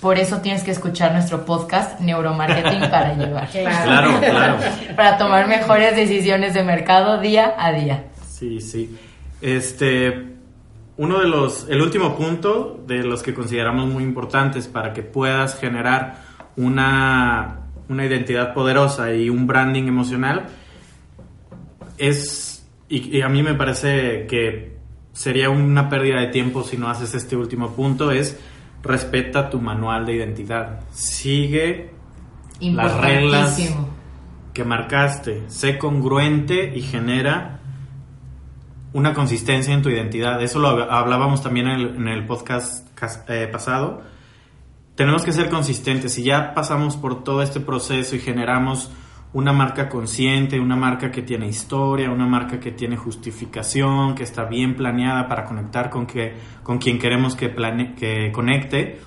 Por 0.00 0.18
eso 0.18 0.38
tienes 0.42 0.62
que 0.62 0.70
escuchar 0.70 1.12
nuestro 1.12 1.44
podcast 1.46 2.00
Neuromarketing 2.00 2.80
para 2.90 3.14
llevar. 3.14 3.48
Claro, 3.48 4.20
claro. 4.20 4.56
Para 4.96 5.16
tomar 5.16 5.48
mejores 5.48 5.96
decisiones 5.96 6.52
de 6.54 6.62
mercado 6.62 7.20
día 7.20 7.54
a 7.58 7.72
día. 7.72 8.04
Sí, 8.28 8.60
sí. 8.60 8.98
Este, 9.40 10.34
uno 10.96 11.20
de 11.20 11.28
los, 11.28 11.66
el 11.68 11.80
último 11.80 12.16
punto 12.16 12.82
de 12.86 13.02
los 13.02 13.22
que 13.22 13.34
consideramos 13.34 13.86
muy 13.86 14.02
importantes 14.02 14.68
para 14.68 14.92
que 14.92 15.02
puedas 15.02 15.58
generar 15.58 16.16
una, 16.56 17.63
una 17.88 18.04
identidad 18.06 18.54
poderosa 18.54 19.12
y 19.12 19.28
un 19.30 19.46
branding 19.46 19.84
emocional 19.84 20.46
es, 21.98 22.66
y, 22.88 23.16
y 23.18 23.22
a 23.22 23.28
mí 23.28 23.42
me 23.42 23.54
parece 23.54 24.26
que 24.26 24.76
sería 25.12 25.50
una 25.50 25.88
pérdida 25.88 26.20
de 26.20 26.28
tiempo 26.28 26.62
si 26.64 26.76
no 26.76 26.88
haces 26.88 27.14
este 27.14 27.36
último 27.36 27.70
punto, 27.72 28.10
es 28.10 28.38
respeta 28.82 29.48
tu 29.50 29.60
manual 29.60 30.06
de 30.06 30.14
identidad. 30.14 30.80
Sigue 30.92 31.90
las 32.76 32.92
reglas 33.00 33.56
que 34.52 34.64
marcaste, 34.64 35.42
sé 35.48 35.78
congruente 35.78 36.72
y 36.74 36.82
genera 36.82 37.60
una 38.92 39.12
consistencia 39.14 39.74
en 39.74 39.82
tu 39.82 39.88
identidad. 39.88 40.40
Eso 40.42 40.58
lo 40.60 40.68
hab- 40.76 40.86
hablábamos 40.90 41.42
también 41.42 41.66
en 41.68 41.80
el, 41.80 41.96
en 41.96 42.08
el 42.08 42.24
podcast 42.26 42.88
cas- 42.94 43.24
eh, 43.28 43.48
pasado. 43.50 44.02
Tenemos 44.94 45.24
que 45.24 45.32
ser 45.32 45.48
consistentes. 45.48 46.12
Si 46.14 46.22
ya 46.22 46.54
pasamos 46.54 46.96
por 46.96 47.24
todo 47.24 47.42
este 47.42 47.60
proceso 47.60 48.14
y 48.14 48.20
generamos 48.20 48.90
una 49.32 49.52
marca 49.52 49.88
consciente, 49.88 50.60
una 50.60 50.76
marca 50.76 51.10
que 51.10 51.22
tiene 51.22 51.48
historia, 51.48 52.10
una 52.10 52.26
marca 52.26 52.60
que 52.60 52.70
tiene 52.70 52.96
justificación, 52.96 54.14
que 54.14 54.22
está 54.22 54.44
bien 54.44 54.76
planeada 54.76 55.26
para 55.26 55.44
conectar 55.44 55.90
con, 55.90 56.06
que, 56.06 56.34
con 56.62 56.78
quien 56.78 57.00
queremos 57.00 57.34
que, 57.34 57.52
plane- 57.52 57.96
que 57.96 58.30
conecte, 58.30 59.00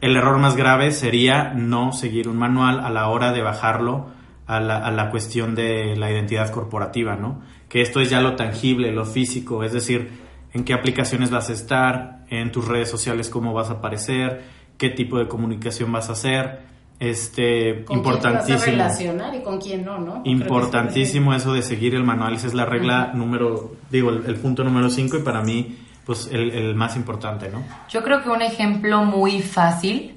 el 0.00 0.14
error 0.16 0.38
más 0.38 0.54
grave 0.54 0.92
sería 0.92 1.52
no 1.54 1.92
seguir 1.92 2.28
un 2.28 2.36
manual 2.36 2.78
a 2.78 2.88
la 2.88 3.08
hora 3.08 3.32
de 3.32 3.42
bajarlo 3.42 4.10
a 4.46 4.60
la, 4.60 4.78
a 4.78 4.92
la 4.92 5.10
cuestión 5.10 5.56
de 5.56 5.96
la 5.96 6.12
identidad 6.12 6.50
corporativa, 6.52 7.16
¿no? 7.16 7.40
Que 7.68 7.82
esto 7.82 8.00
es 8.00 8.08
ya 8.08 8.20
lo 8.20 8.36
tangible, 8.36 8.92
lo 8.92 9.04
físico, 9.04 9.64
es 9.64 9.72
decir, 9.72 10.08
en 10.52 10.62
qué 10.62 10.72
aplicaciones 10.72 11.30
vas 11.30 11.50
a 11.50 11.52
estar, 11.52 12.24
en 12.30 12.52
tus 12.52 12.68
redes 12.68 12.88
sociales 12.88 13.28
cómo 13.28 13.52
vas 13.52 13.70
a 13.70 13.74
aparecer, 13.74 14.44
qué 14.78 14.90
tipo 14.90 15.18
de 15.18 15.28
comunicación 15.28 15.92
vas 15.92 16.08
a 16.08 16.12
hacer, 16.12 16.60
este, 17.00 17.84
¿Con 17.84 18.02
quién 18.02 18.02
te 18.02 18.10
vas 18.10 18.24
a 18.24 18.28
importantísimo. 18.30 18.64
relacionar 18.64 19.34
y 19.34 19.42
con 19.42 19.60
quién 19.60 19.84
no, 19.84 19.98
¿no? 19.98 20.22
Importantísimo 20.24 21.34
eso 21.34 21.52
de 21.52 21.62
seguir 21.62 21.94
el 21.94 22.04
manual, 22.04 22.34
esa 22.34 22.46
es 22.46 22.54
la 22.54 22.64
regla 22.64 23.12
número, 23.14 23.76
digo, 23.90 24.10
el, 24.10 24.24
el 24.26 24.36
punto 24.36 24.64
número 24.64 24.88
5 24.88 25.18
y 25.18 25.22
para 25.22 25.42
mí, 25.42 25.76
pues 26.06 26.28
el, 26.32 26.50
el 26.52 26.74
más 26.74 26.96
importante, 26.96 27.50
¿no? 27.50 27.62
Yo 27.90 28.02
creo 28.02 28.22
que 28.22 28.30
un 28.30 28.42
ejemplo 28.42 29.04
muy 29.04 29.42
fácil 29.42 30.14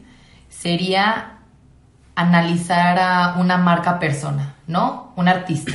sería 0.50 1.40
analizar 2.16 3.00
a 3.00 3.36
una 3.40 3.58
marca 3.58 4.00
persona, 4.00 4.56
¿no? 4.68 5.12
Un 5.16 5.28
artista. 5.28 5.74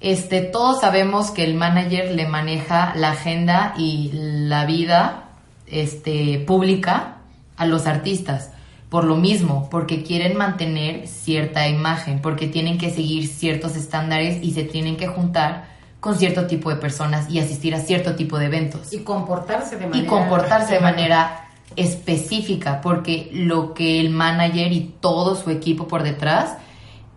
Este, 0.00 0.40
todos 0.40 0.80
sabemos 0.80 1.30
que 1.30 1.44
el 1.44 1.54
manager 1.54 2.12
le 2.12 2.26
maneja 2.26 2.94
la 2.96 3.10
agenda 3.10 3.74
y 3.76 4.10
la 4.12 4.64
vida 4.64 5.24
este, 5.66 6.42
pública 6.46 7.19
a 7.60 7.66
los 7.66 7.86
artistas. 7.86 8.50
Por 8.88 9.04
lo 9.04 9.16
mismo, 9.16 9.68
porque 9.70 10.02
quieren 10.02 10.36
mantener 10.36 11.06
cierta 11.06 11.68
imagen, 11.68 12.20
porque 12.20 12.48
tienen 12.48 12.78
que 12.78 12.90
seguir 12.90 13.28
ciertos 13.28 13.76
estándares 13.76 14.42
y 14.42 14.52
se 14.52 14.64
tienen 14.64 14.96
que 14.96 15.06
juntar 15.06 15.68
con 16.00 16.16
cierto 16.16 16.46
tipo 16.46 16.70
de 16.70 16.76
personas 16.76 17.30
y 17.30 17.38
asistir 17.38 17.74
a 17.74 17.80
cierto 17.80 18.16
tipo 18.16 18.38
de 18.38 18.46
eventos 18.46 18.90
Y 18.92 19.00
comportarse 19.00 19.76
de 19.76 19.86
manera... 19.86 20.02
y 20.02 20.06
comportarse 20.06 20.74
de 20.74 20.80
manera 20.80 21.50
específica, 21.76 22.80
porque 22.80 23.28
lo 23.32 23.74
que 23.74 24.00
el 24.00 24.08
manager 24.08 24.72
y 24.72 24.94
todo 24.98 25.36
su 25.36 25.50
equipo 25.50 25.86
por 25.86 26.02
detrás 26.02 26.56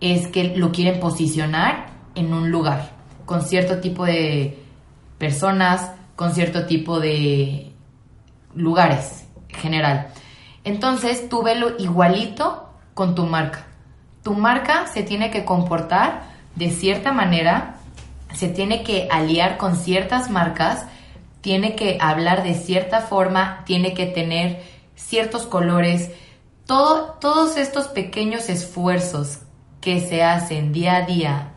es 0.02 0.28
que 0.28 0.54
lo 0.56 0.72
quieren 0.72 1.00
posicionar 1.00 1.86
en 2.14 2.34
un 2.34 2.50
lugar, 2.50 2.90
con 3.24 3.40
cierto 3.40 3.80
tipo 3.80 4.04
de 4.04 4.62
personas, 5.16 5.90
con 6.14 6.34
cierto 6.34 6.66
tipo 6.66 7.00
de 7.00 7.72
lugares 8.54 9.24
general. 9.48 10.08
Entonces 10.64 11.28
tú 11.28 11.42
velo 11.42 11.74
igualito 11.78 12.70
con 12.94 13.14
tu 13.14 13.26
marca. 13.26 13.66
Tu 14.22 14.32
marca 14.32 14.86
se 14.86 15.02
tiene 15.02 15.30
que 15.30 15.44
comportar 15.44 16.22
de 16.56 16.70
cierta 16.70 17.12
manera, 17.12 17.76
se 18.32 18.48
tiene 18.48 18.82
que 18.82 19.08
aliar 19.10 19.58
con 19.58 19.76
ciertas 19.76 20.30
marcas, 20.30 20.86
tiene 21.42 21.76
que 21.76 21.98
hablar 22.00 22.42
de 22.42 22.54
cierta 22.54 23.02
forma, 23.02 23.62
tiene 23.66 23.92
que 23.92 24.06
tener 24.06 24.62
ciertos 24.94 25.44
colores. 25.44 26.10
Todo, 26.66 27.18
todos 27.20 27.58
estos 27.58 27.88
pequeños 27.88 28.48
esfuerzos 28.48 29.40
que 29.82 30.00
se 30.00 30.22
hacen 30.22 30.72
día 30.72 30.96
a 30.96 31.02
día, 31.02 31.52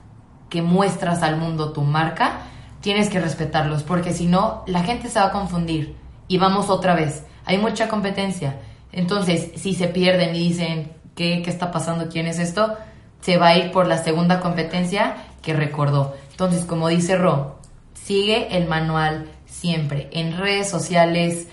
que 0.50 0.62
muestras 0.62 1.24
al 1.24 1.38
mundo 1.38 1.72
tu 1.72 1.82
marca, 1.82 2.42
tienes 2.82 3.10
que 3.10 3.22
respetarlos, 3.22 3.84
porque 3.84 4.12
si 4.12 4.28
no, 4.28 4.64
la 4.68 4.84
gente 4.84 5.08
se 5.08 5.20
va 5.20 5.28
a 5.28 5.32
confundir. 5.32 5.96
Y 6.28 6.38
vamos 6.38 6.70
otra 6.70 6.94
vez, 6.94 7.24
hay 7.46 7.58
mucha 7.58 7.88
competencia. 7.88 8.60
Entonces, 8.92 9.52
si 9.56 9.74
se 9.74 9.88
pierden 9.88 10.36
y 10.36 10.50
dicen, 10.50 10.92
¿qué, 11.16 11.42
qué 11.44 11.50
está 11.50 11.72
pasando? 11.72 12.10
¿Quién 12.10 12.28
es 12.28 12.40
esto? 12.40 12.76
Se 13.22 13.38
va 13.38 13.48
a 13.48 13.58
ir 13.58 13.72
por 13.72 13.88
la 13.88 13.98
segunda 13.98 14.40
competencia 14.40 15.16
que 15.42 15.54
recordó. 15.54 16.16
Entonces, 16.32 16.66
como 16.66 16.88
dice 16.88 17.18
Ro, 17.18 17.58
sigue 17.94 18.56
el 18.56 18.68
manual 18.68 19.30
siempre 19.46 20.10
en 20.12 20.38
redes 20.38 20.70
sociales, 20.70 21.48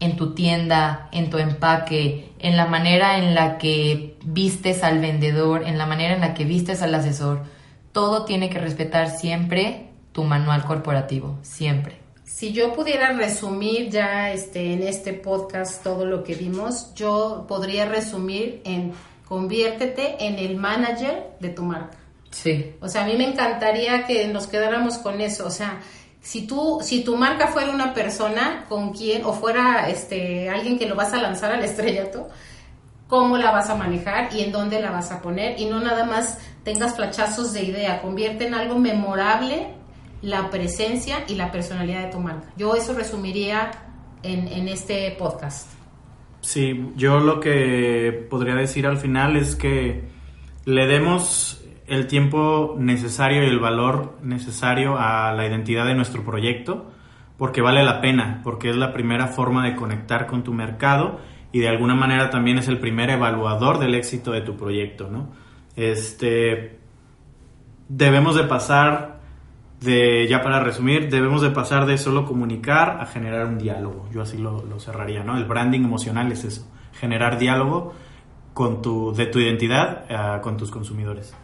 en 0.00 0.16
tu 0.16 0.34
tienda, 0.34 1.08
en 1.12 1.28
tu 1.28 1.38
empaque, 1.38 2.32
en 2.38 2.56
la 2.56 2.66
manera 2.66 3.18
en 3.18 3.34
la 3.34 3.58
que 3.58 4.16
vistes 4.24 4.82
al 4.82 4.98
vendedor, 4.98 5.64
en 5.66 5.76
la 5.76 5.86
manera 5.86 6.14
en 6.14 6.22
la 6.22 6.32
que 6.34 6.44
vistes 6.44 6.82
al 6.82 6.94
asesor. 6.94 7.44
Todo 7.92 8.24
tiene 8.24 8.48
que 8.48 8.58
respetar 8.58 9.10
siempre 9.10 9.88
tu 10.12 10.24
manual 10.24 10.64
corporativo, 10.64 11.38
siempre. 11.42 11.99
Si 12.32 12.52
yo 12.52 12.72
pudiera 12.72 13.12
resumir 13.12 13.90
ya 13.90 14.30
este, 14.30 14.72
en 14.72 14.82
este 14.82 15.12
podcast 15.12 15.82
todo 15.82 16.06
lo 16.06 16.24
que 16.24 16.34
vimos, 16.34 16.94
yo 16.94 17.44
podría 17.46 17.84
resumir 17.84 18.62
en 18.64 18.94
conviértete 19.28 20.24
en 20.24 20.38
el 20.38 20.56
manager 20.56 21.32
de 21.38 21.50
tu 21.50 21.64
marca. 21.64 21.98
Sí. 22.30 22.76
O 22.80 22.88
sea, 22.88 23.02
a 23.02 23.06
mí 23.06 23.14
me 23.16 23.28
encantaría 23.28 24.06
que 24.06 24.26
nos 24.28 24.46
quedáramos 24.46 24.96
con 24.98 25.20
eso. 25.20 25.46
O 25.46 25.50
sea, 25.50 25.80
si 26.22 26.46
tú, 26.46 26.78
si 26.82 27.04
tu 27.04 27.16
marca 27.16 27.48
fuera 27.48 27.72
una 27.72 27.92
persona 27.92 28.64
con 28.68 28.94
quien, 28.94 29.24
o 29.26 29.34
fuera 29.34 29.90
este 29.90 30.48
alguien 30.48 30.78
que 30.78 30.86
lo 30.88 30.94
vas 30.94 31.12
a 31.12 31.20
lanzar 31.20 31.52
al 31.52 31.62
estrellato, 31.62 32.28
cómo 33.06 33.36
la 33.36 33.50
vas 33.50 33.68
a 33.68 33.74
manejar 33.74 34.32
y 34.32 34.44
en 34.44 34.52
dónde 34.52 34.80
la 34.80 34.92
vas 34.92 35.12
a 35.12 35.20
poner, 35.20 35.60
y 35.60 35.66
no 35.66 35.80
nada 35.80 36.04
más 36.04 36.38
tengas 36.64 36.94
flachazos 36.94 37.52
de 37.52 37.64
idea, 37.64 38.00
convierte 38.00 38.46
en 38.46 38.54
algo 38.54 38.78
memorable 38.78 39.79
la 40.22 40.50
presencia 40.50 41.24
y 41.28 41.34
la 41.34 41.50
personalidad 41.50 42.06
de 42.06 42.12
tu 42.12 42.20
marca. 42.20 42.48
Yo 42.56 42.74
eso 42.74 42.94
resumiría 42.94 43.70
en, 44.22 44.48
en 44.48 44.68
este 44.68 45.14
podcast. 45.18 45.70
Sí, 46.40 46.92
yo 46.96 47.20
lo 47.20 47.40
que 47.40 48.26
podría 48.30 48.54
decir 48.54 48.86
al 48.86 48.96
final 48.96 49.36
es 49.36 49.56
que 49.56 50.08
le 50.64 50.86
demos 50.86 51.62
el 51.86 52.06
tiempo 52.06 52.76
necesario 52.78 53.42
y 53.42 53.46
el 53.46 53.58
valor 53.58 54.16
necesario 54.22 54.96
a 54.96 55.32
la 55.32 55.46
identidad 55.46 55.86
de 55.86 55.94
nuestro 55.94 56.24
proyecto, 56.24 56.90
porque 57.36 57.62
vale 57.62 57.82
la 57.82 58.00
pena, 58.00 58.40
porque 58.44 58.70
es 58.70 58.76
la 58.76 58.92
primera 58.92 59.26
forma 59.26 59.64
de 59.64 59.74
conectar 59.74 60.26
con 60.26 60.44
tu 60.44 60.52
mercado 60.52 61.18
y 61.52 61.58
de 61.58 61.68
alguna 61.68 61.94
manera 61.94 62.30
también 62.30 62.58
es 62.58 62.68
el 62.68 62.78
primer 62.78 63.10
evaluador 63.10 63.78
del 63.80 63.96
éxito 63.96 64.30
de 64.30 64.42
tu 64.42 64.56
proyecto, 64.56 65.08
¿no? 65.10 65.30
Este, 65.74 66.78
debemos 67.88 68.36
de 68.36 68.44
pasar 68.44 69.09
ya 69.80 70.42
para 70.42 70.60
resumir, 70.60 71.08
debemos 71.10 71.40
de 71.42 71.50
pasar 71.50 71.86
de 71.86 71.96
solo 71.96 72.26
comunicar 72.26 73.00
a 73.00 73.06
generar 73.06 73.46
un 73.46 73.58
diálogo. 73.58 74.08
Yo 74.12 74.22
así 74.22 74.36
lo, 74.36 74.62
lo 74.64 74.78
cerraría, 74.78 75.24
¿no? 75.24 75.36
El 75.36 75.44
branding 75.44 75.80
emocional 75.80 76.30
es 76.32 76.44
eso, 76.44 76.66
generar 76.92 77.38
diálogo 77.38 77.94
con 78.52 78.82
tu, 78.82 79.14
de 79.14 79.26
tu 79.26 79.38
identidad 79.38 80.04
uh, 80.10 80.42
con 80.42 80.56
tus 80.56 80.70
consumidores. 80.70 81.34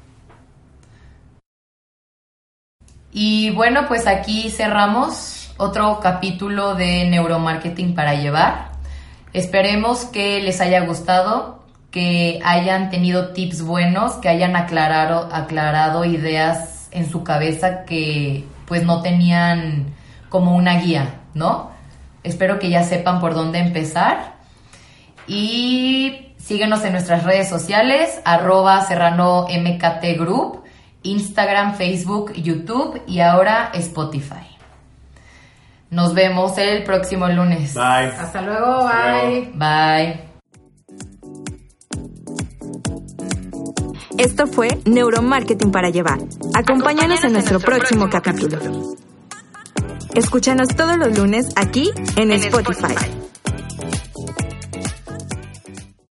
Y 3.11 3.51
bueno, 3.53 3.87
pues 3.89 4.07
aquí 4.07 4.51
cerramos 4.51 5.55
otro 5.57 6.01
capítulo 6.03 6.75
de 6.75 7.09
neuromarketing 7.09 7.95
para 7.95 8.15
llevar. 8.15 8.73
Esperemos 9.33 10.05
que 10.05 10.41
les 10.43 10.61
haya 10.61 10.85
gustado, 10.85 11.65
que 11.91 12.41
hayan 12.45 12.91
tenido 12.91 13.33
tips 13.33 13.63
buenos, 13.63 14.13
que 14.15 14.29
hayan 14.29 14.55
aclarado 14.55 16.05
ideas 16.05 16.76
en 16.97 17.09
su 17.09 17.23
cabeza 17.23 17.85
que 17.85 18.45
pues 18.67 18.85
no 18.85 19.03
tenían 19.03 19.95
como 20.29 20.57
una 20.57 20.81
guía, 20.81 21.21
¿no? 21.35 21.71
Espero 22.25 22.59
que 22.59 22.69
ya 22.69 22.83
sepan 22.83 23.21
por 23.21 23.35
dónde 23.35 23.61
empezar. 23.61 24.35
Y 25.29 26.35
síguenos 26.39 26.85
en 26.85 26.93
nuestras 26.93 27.23
redes 27.25 27.49
sociales, 27.49 28.21
arroba 28.25 28.81
serrano 28.85 29.47
mkt 29.49 30.19
group 30.19 30.67
Instagram, 31.07 31.75
Facebook, 31.75 32.33
YouTube 32.35 33.01
y 33.07 33.21
ahora 33.21 33.71
Spotify. 33.75 34.47
Nos 35.91 36.15
vemos 36.15 36.59
el 36.59 36.83
próximo 36.83 37.29
lunes. 37.29 37.75
Bye. 37.75 38.11
Hasta 38.19 38.43
luego, 38.43 38.89
bye. 38.89 39.53
Bye. 39.55 40.36
Esto 44.19 44.47
fue 44.47 44.69
Neuromarketing 44.87 45.71
para 45.71 45.91
Llevar. 45.91 46.19
Acompáñanos 46.55 47.23
en 47.25 47.35
nuestro 47.35 47.61
próximo 47.61 48.09
capítulo. 48.09 48.59
Escúchanos 50.15 50.69
todos 50.75 50.97
los 50.97 51.19
lunes 51.19 51.49
aquí 51.55 51.91
en 52.17 52.33
Spotify. 52.33 52.95